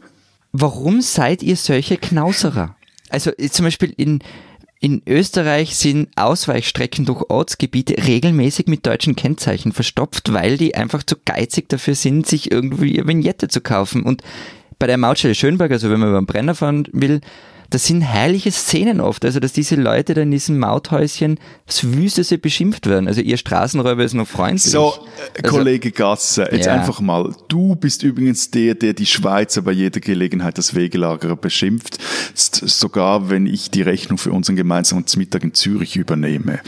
warum 0.52 1.00
seid 1.00 1.42
ihr 1.42 1.56
solche 1.56 1.96
Knauserer? 1.96 2.76
Also 3.10 3.32
zum 3.50 3.64
Beispiel 3.64 3.92
in, 3.96 4.20
in 4.80 5.02
Österreich 5.06 5.76
sind 5.76 6.08
Ausweichstrecken 6.16 7.04
durch 7.04 7.28
Ortsgebiete 7.30 8.06
regelmäßig 8.06 8.68
mit 8.68 8.86
deutschen 8.86 9.16
Kennzeichen 9.16 9.72
verstopft, 9.72 10.32
weil 10.32 10.56
die 10.56 10.76
einfach 10.76 11.02
zu 11.02 11.16
geizig 11.24 11.68
dafür 11.68 11.96
sind, 11.96 12.26
sich 12.26 12.52
irgendwie 12.52 12.98
eine 12.98 13.08
Vignette 13.08 13.48
zu 13.48 13.60
kaufen. 13.60 14.04
Und 14.04 14.22
bei 14.78 14.86
der 14.86 14.96
Mautstelle 14.96 15.34
Schönberg, 15.34 15.72
also 15.72 15.90
wenn 15.90 15.98
man 15.98 16.10
über 16.10 16.20
den 16.20 16.26
Brenner 16.26 16.54
fahren 16.54 16.86
will, 16.92 17.20
das 17.70 17.84
sind 17.86 18.00
herrliche 18.00 18.50
Szenen 18.50 19.00
oft, 19.00 19.24
also 19.26 19.40
dass 19.40 19.52
diese 19.52 19.74
Leute 19.76 20.14
da 20.14 20.22
in 20.22 20.30
diesem 20.30 20.58
Mauthäuschen 20.58 21.38
das 21.66 21.84
Wüsteste 21.84 22.38
beschimpft 22.38 22.86
werden. 22.86 23.06
Also 23.08 23.20
ihr 23.20 23.36
Straßenräuber 23.36 24.04
ist 24.04 24.14
noch 24.14 24.26
freundlich. 24.26 24.62
So, 24.72 24.94
äh, 25.34 25.42
Also- 25.42 25.56
Kollege 25.56 25.90
Gasser, 25.92 26.52
jetzt 26.54 26.64
Ja. 26.66 26.74
einfach 26.74 27.00
mal. 27.00 27.34
Du 27.48 27.76
bist 27.76 28.02
übrigens 28.02 28.50
der, 28.50 28.74
der 28.74 28.94
die 28.94 29.04
Schweizer 29.06 29.60
bei 29.62 29.72
jeder 29.72 30.00
Gelegenheit 30.00 30.56
das 30.56 30.74
Wegelagerer 30.74 31.36
beschimpft. 31.36 31.98
Sogar 32.34 33.28
wenn 33.28 33.46
ich 33.46 33.70
die 33.70 33.82
Rechnung 33.82 34.16
für 34.18 34.32
unseren 34.32 34.56
gemeinsamen 34.56 35.04
Mittag 35.16 35.42
in 35.44 35.52
Zürich 35.52 35.96
übernehme. 35.96 36.60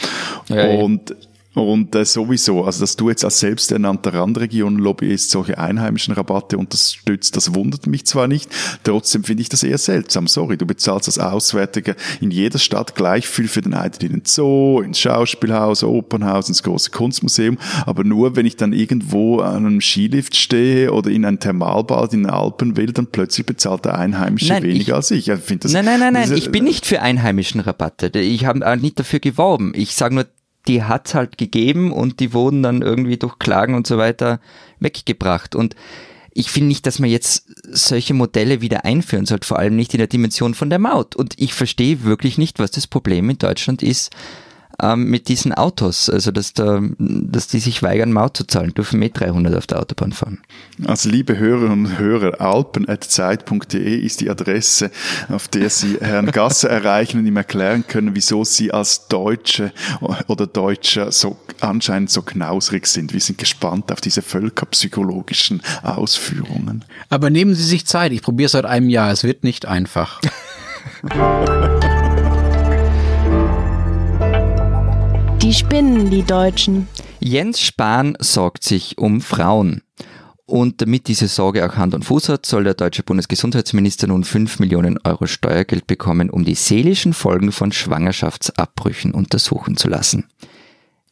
Ja, 0.49 0.67
ja. 0.67 0.87
Und 1.53 1.95
äh, 1.97 2.05
sowieso, 2.05 2.65
also 2.65 2.81
dass 2.81 2.95
du 2.95 3.09
jetzt 3.09 3.25
als 3.25 3.41
selbsternannter 3.41 4.15
Randregion-Lobbyist 4.15 5.31
solche 5.31 5.59
einheimischen 5.59 6.15
Rabatte 6.15 6.57
unterstützt, 6.57 7.37
das 7.37 7.55
wundert 7.57 7.89
mich 7.89 8.07
zwar 8.07 8.29
nicht, 8.29 8.49
trotzdem 8.85 9.25
finde 9.25 9.43
ich 9.43 9.49
das 9.49 9.65
eher 9.65 9.79
seltsam. 9.79 10.29
Sorry, 10.29 10.57
du 10.57 10.65
bezahlst 10.65 11.09
als 11.09 11.19
Auswärtiger 11.19 11.97
in 12.21 12.31
jeder 12.31 12.61
Stadt 12.61 12.95
gleich 12.95 13.27
viel 13.27 13.49
für 13.49 13.63
den 13.63 13.75
Eintritt 13.75 14.05
in 14.05 14.13
den 14.13 14.23
Zoo, 14.25 14.81
ins 14.81 15.01
Schauspielhaus, 15.01 15.83
Opernhaus, 15.83 16.49
ins 16.49 16.63
große 16.63 16.91
Kunstmuseum, 16.93 17.59
aber 17.85 18.05
nur 18.05 18.37
wenn 18.37 18.47
ich 18.47 18.57
dann 18.57 18.73
irgendwo 18.73 19.41
an 19.41 19.67
einem 19.67 19.81
Skilift 19.81 20.37
stehe 20.37 20.93
oder 20.93 21.11
in 21.11 21.25
ein 21.25 21.41
Thermalbad 21.41 22.13
in 22.15 22.23
den 22.23 22.31
Alpen 22.31 22.77
will, 22.77 22.93
dann 22.93 23.09
plötzlich 23.09 23.45
bezahlt 23.45 23.85
der 23.87 23.99
Einheimische 23.99 24.53
Nein, 24.53 24.63
weniger 24.63 24.81
ich- 24.83 24.95
als 24.95 25.11
ich. 25.11 25.29
ich 25.29 25.41
finde 25.41 25.65
das, 25.65 25.73
Nein, 25.73 25.85
nein, 25.85 25.99
nein, 25.99 26.13
nein, 26.13 26.33
ich 26.33 26.53
bin 26.53 26.63
nicht 26.63 26.87
für 26.87 27.03
einheimischen 27.03 27.61
Rabatte. 27.61 28.17
Ich 28.21 28.45
habe 28.45 28.61
nicht 28.81 29.01
dafür 29.01 29.19
geworben. 29.19 29.73
Ich 29.75 29.95
sage 29.97 30.15
nur, 30.15 30.27
die 30.67 30.83
hat's 30.83 31.15
halt 31.15 31.39
gegeben 31.39 31.93
und 31.93 32.21
die 32.21 32.33
wurden 32.33 32.63
dann 32.63 32.83
irgendwie 32.83 33.17
durch 33.17 33.39
Klagen 33.39 33.75
und 33.75 33.87
so 33.87 33.99
weiter 33.99 34.41
weggebracht. 34.79 35.55
Und 35.55 35.75
ich 36.33 36.51
finde 36.51 36.69
nicht, 36.69 36.87
dass 36.87 36.99
man 36.99 37.11
jetzt 37.11 37.47
solche 37.65 38.15
Modelle 38.15 38.61
wieder 38.61 38.85
einführen 38.85 39.27
sollte, 39.27 39.47
vor 39.47 39.59
allem 39.59 39.77
nicht 39.77 39.95
in 39.95 39.99
der 39.99 40.07
Dimension 40.07 40.55
von 40.55 40.71
der 40.71 40.79
Maut. 40.79 41.17
Und 41.17 41.35
ich 41.39 41.55
verstehe 41.55 42.05
wirklich 42.05 42.39
nicht, 42.39 42.59
was 42.59 42.71
das 42.71 42.87
Problem 42.87 43.31
in 43.31 43.39
Deutschland 43.39 43.83
ist 43.83 44.11
ähm, 44.83 45.05
mit 45.05 45.29
diesen 45.29 45.53
Autos. 45.53 46.09
Also, 46.11 46.31
dass, 46.31 46.53
da, 46.53 46.81
dass 46.99 47.49
die 47.49 47.61
sich 47.61 47.83
weigern, 47.83 48.13
Maut 48.13 48.37
zu 48.37 48.47
zahlen, 48.47 48.75
dürfen 48.75 48.99
mit 48.99 49.19
300 49.19 49.55
auf 49.57 49.67
der 49.67 49.81
Autobahn 49.81 50.13
fahren. 50.13 50.39
Also 50.87 51.09
liebe 51.09 51.39
Hörerinnen 51.39 51.87
und 51.87 51.99
Hörer, 51.99 52.41
alpen.zeit.de 52.41 53.99
ist 53.99 54.21
die 54.21 54.31
Adresse, 54.31 54.91
auf 55.29 55.49
der 55.49 55.71
Sie 55.71 55.99
Herrn 56.01 56.27
Gasser 56.27 56.71
erreichen 56.71 57.19
und 57.19 57.27
ihm 57.27 57.37
erklären 57.37 57.85
können, 57.87 58.15
wieso 58.15 58.45
Sie 58.45 58.73
als 58.73 59.09
Deutsche 59.09 59.73
oder 60.27 60.47
Deutscher 60.47 61.13
so 61.13 61.37
anscheinend 61.61 62.11
so 62.11 62.23
knausrig 62.23 62.87
sind. 62.87 63.13
Wir 63.13 63.21
sind 63.21 63.39
gespannt 63.39 63.93
auf 63.93 64.01
diese 64.01 64.23
völkerpsychologischen 64.23 65.63
Ausführungen. 65.83 66.85
Aber 67.09 67.31
nehmen 67.31 67.55
Sie 67.55 67.65
sich 67.65 67.87
Zeit. 67.87 68.13
Ich 68.13 68.23
probiere 68.23 68.47
es 68.47 68.53
seit 68.53 68.65
einem 68.65 68.89
Jahr. 68.89 69.11
Es 69.11 69.25
wird 69.25 69.45
nicht 69.45 69.67
einfach. 69.67 70.21
Die 75.51 75.57
spinnen, 75.57 76.11
die 76.11 76.23
Deutschen. 76.23 76.87
Jens 77.19 77.61
Spahn 77.61 78.17
sorgt 78.21 78.63
sich 78.63 78.99
um 78.99 79.21
Frauen. 79.21 79.83
Und 80.47 80.81
damit 80.81 81.09
diese 81.09 81.27
Sorge 81.27 81.69
auch 81.69 81.75
Hand 81.75 81.93
und 81.93 82.05
Fuß 82.05 82.29
hat, 82.29 82.47
soll 82.47 82.63
der 82.63 82.75
deutsche 82.75 83.03
Bundesgesundheitsminister 83.03 84.07
nun 84.07 84.23
5 84.23 84.61
Millionen 84.61 85.01
Euro 85.03 85.27
Steuergeld 85.27 85.89
bekommen, 85.89 86.31
um 86.31 86.45
die 86.45 86.55
seelischen 86.55 87.13
Folgen 87.13 87.51
von 87.51 87.73
Schwangerschaftsabbrüchen 87.73 89.13
untersuchen 89.13 89.77
zu 89.77 89.89
lassen. 89.89 90.29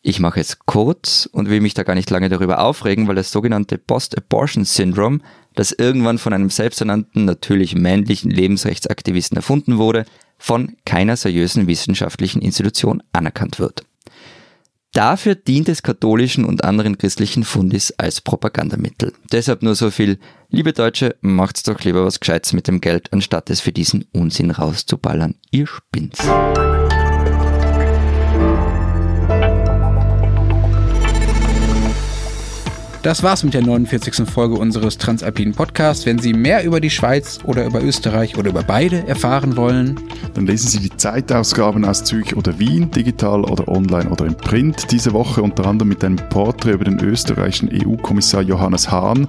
Ich 0.02 0.20
mache 0.20 0.38
es 0.38 0.60
kurz 0.60 1.28
und 1.32 1.50
will 1.50 1.60
mich 1.60 1.74
da 1.74 1.82
gar 1.82 1.96
nicht 1.96 2.08
lange 2.08 2.28
darüber 2.28 2.60
aufregen, 2.60 3.08
weil 3.08 3.16
das 3.16 3.32
sogenannte 3.32 3.76
Post-Abortion-Syndrom, 3.76 5.20
das 5.56 5.72
irgendwann 5.72 6.18
von 6.18 6.32
einem 6.32 6.50
selbsternannten, 6.50 7.24
natürlich 7.24 7.74
männlichen 7.74 8.30
Lebensrechtsaktivisten 8.30 9.34
erfunden 9.34 9.78
wurde, 9.78 10.04
von 10.38 10.76
keiner 10.84 11.16
seriösen 11.16 11.66
wissenschaftlichen 11.66 12.40
Institution 12.40 13.02
anerkannt 13.12 13.58
wird. 13.58 13.87
Dafür 14.92 15.34
dient 15.34 15.68
es 15.68 15.82
katholischen 15.82 16.44
und 16.44 16.64
anderen 16.64 16.96
christlichen 16.96 17.44
Fundis 17.44 17.92
als 17.98 18.20
Propagandamittel. 18.20 19.12
Deshalb 19.30 19.62
nur 19.62 19.74
so 19.74 19.90
viel, 19.90 20.18
liebe 20.48 20.72
Deutsche, 20.72 21.16
macht's 21.20 21.62
doch 21.62 21.80
lieber 21.82 22.04
was 22.04 22.20
Gescheites 22.20 22.54
mit 22.54 22.68
dem 22.68 22.80
Geld, 22.80 23.12
anstatt 23.12 23.50
es 23.50 23.60
für 23.60 23.72
diesen 23.72 24.06
Unsinn 24.12 24.50
rauszuballern. 24.50 25.34
Ihr 25.50 25.66
spinnt's. 25.66 26.26
Das 33.08 33.22
war's 33.22 33.42
mit 33.42 33.54
der 33.54 33.62
49. 33.62 34.28
Folge 34.28 34.56
unseres 34.56 34.98
Transalpinen 34.98 35.54
Podcasts. 35.54 36.04
Wenn 36.04 36.18
Sie 36.18 36.34
mehr 36.34 36.62
über 36.62 36.78
die 36.78 36.90
Schweiz 36.90 37.38
oder 37.42 37.64
über 37.64 37.82
Österreich 37.82 38.36
oder 38.36 38.50
über 38.50 38.62
beide 38.62 39.08
erfahren 39.08 39.56
wollen, 39.56 39.98
Dann 40.34 40.46
lesen 40.46 40.68
Sie 40.68 40.78
die 40.78 40.94
Zeitausgaben 40.94 41.86
aus 41.86 42.04
Zürich 42.04 42.36
oder 42.36 42.58
Wien, 42.58 42.90
digital 42.90 43.44
oder 43.44 43.66
online 43.66 44.10
oder 44.10 44.26
im 44.26 44.34
Print. 44.34 44.90
Diese 44.90 45.14
Woche 45.14 45.42
unter 45.42 45.64
anderem 45.64 45.88
mit 45.88 46.04
einem 46.04 46.16
Porträt 46.16 46.72
über 46.72 46.84
den 46.84 47.00
österreichischen 47.00 47.70
EU-Kommissar 47.72 48.42
Johannes 48.42 48.90
Hahn. 48.90 49.26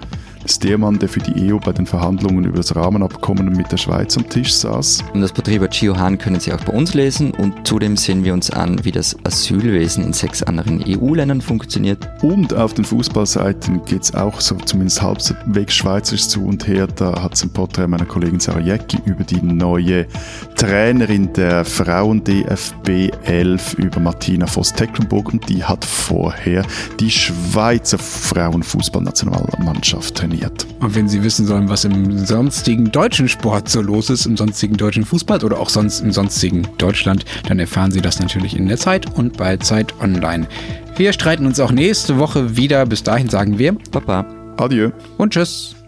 Ist 0.50 0.64
der 0.64 0.80
Mann, 0.80 0.98
der 0.98 1.08
für 1.08 1.20
die 1.20 1.54
EU 1.54 1.60
bei 1.60 1.72
den 1.72 1.86
Verhandlungen 1.86 2.44
über 2.44 2.58
das 2.58 2.76
Rahmenabkommen 2.76 3.54
mit 3.54 3.72
der 3.72 3.78
Schweiz 3.78 4.18
am 4.18 4.28
Tisch 4.28 4.52
saß. 4.52 5.04
Und 5.14 5.22
das 5.22 5.32
Porträt 5.32 5.58
über 5.58 5.68
Gio 5.68 5.96
Hahn 5.96 6.18
können 6.18 6.40
Sie 6.40 6.52
auch 6.52 6.64
bei 6.64 6.74
uns 6.74 6.96
lesen 6.96 7.30
und 7.30 7.68
zudem 7.68 7.96
sehen 7.96 8.24
wir 8.24 8.34
uns 8.34 8.50
an, 8.50 8.84
wie 8.84 8.92
das 8.92 9.16
Asylwesen 9.24 10.04
in 10.04 10.12
sechs 10.12 10.42
anderen 10.42 10.84
EU-Ländern 10.84 11.42
funktioniert. 11.42 12.10
Und 12.24 12.56
auf 12.56 12.74
den 12.74 12.84
Fußballseiten 12.84 13.86
geht 13.86 14.02
es 14.02 14.16
auch 14.16 14.42
so 14.42 14.56
zumindest 14.56 15.04
halbwegs 15.04 15.76
schweizerisch 15.76 16.28
zu 16.28 16.44
und 16.44 16.68
her. 16.68 16.88
Da 16.88 17.22
hat 17.22 17.36
es 17.36 17.44
ein 17.44 17.54
Porträt 17.54 17.86
meiner 17.86 18.06
Kollegin 18.06 18.40
Sarah 18.40 18.60
Jäcki 18.60 18.98
über 19.06 19.24
die 19.24 19.44
neue 19.44 20.08
Trainerin 20.56 21.32
der 21.34 21.64
Frauen 21.64 22.24
DFB 22.24 23.12
11 23.24 23.76
über 23.76 24.00
Martina 24.00 24.48
Voss-Tecklenburg 24.48 25.32
und 25.32 25.48
die 25.48 25.64
hat 25.64 25.86
vorher 25.86 26.66
die 27.00 27.12
Schweizer 27.12 28.00
Frauenfußballnationalmannschaft 28.00 30.16
trainiert. 30.16 30.39
Und 30.80 30.96
wenn 30.96 31.10
Sie 31.10 31.24
wissen 31.24 31.46
sollen, 31.46 31.70
was 31.70 31.84
im 31.84 32.26
sonstigen 32.26 32.92
deutschen 32.92 33.28
Sport 33.28 33.70
so 33.70 33.82
los 33.82 34.10
ist, 34.10 34.26
im 34.26 34.38
sonstigen 34.38 34.78
deutschen 34.78 35.06
Fußball 35.06 35.44
oder 35.44 35.60
auch 35.60 35.70
sonst 35.70 36.02
im 36.02 36.12
sonstigen 36.12 36.68
Deutschland, 36.78 37.26
dann 37.48 37.60
erfahren 37.60 37.92
Sie 37.92 38.02
das 38.02 38.20
natürlich 38.20 38.56
in 38.56 38.68
der 38.68 38.78
Zeit 38.78 39.14
und 39.18 39.38
bei 39.38 39.58
Zeit 39.58 39.94
Online. 40.02 40.48
Wir 40.96 41.14
streiten 41.14 41.46
uns 41.46 41.60
auch 41.60 41.72
nächste 41.72 42.18
Woche 42.18 42.58
wieder. 42.58 42.86
Bis 42.86 43.04
dahin 43.04 43.30
sagen 43.30 43.58
wir 43.60 43.76
Baba. 43.92 44.26
Adieu. 44.58 44.92
und 45.18 45.34
tschüss. 45.34 45.79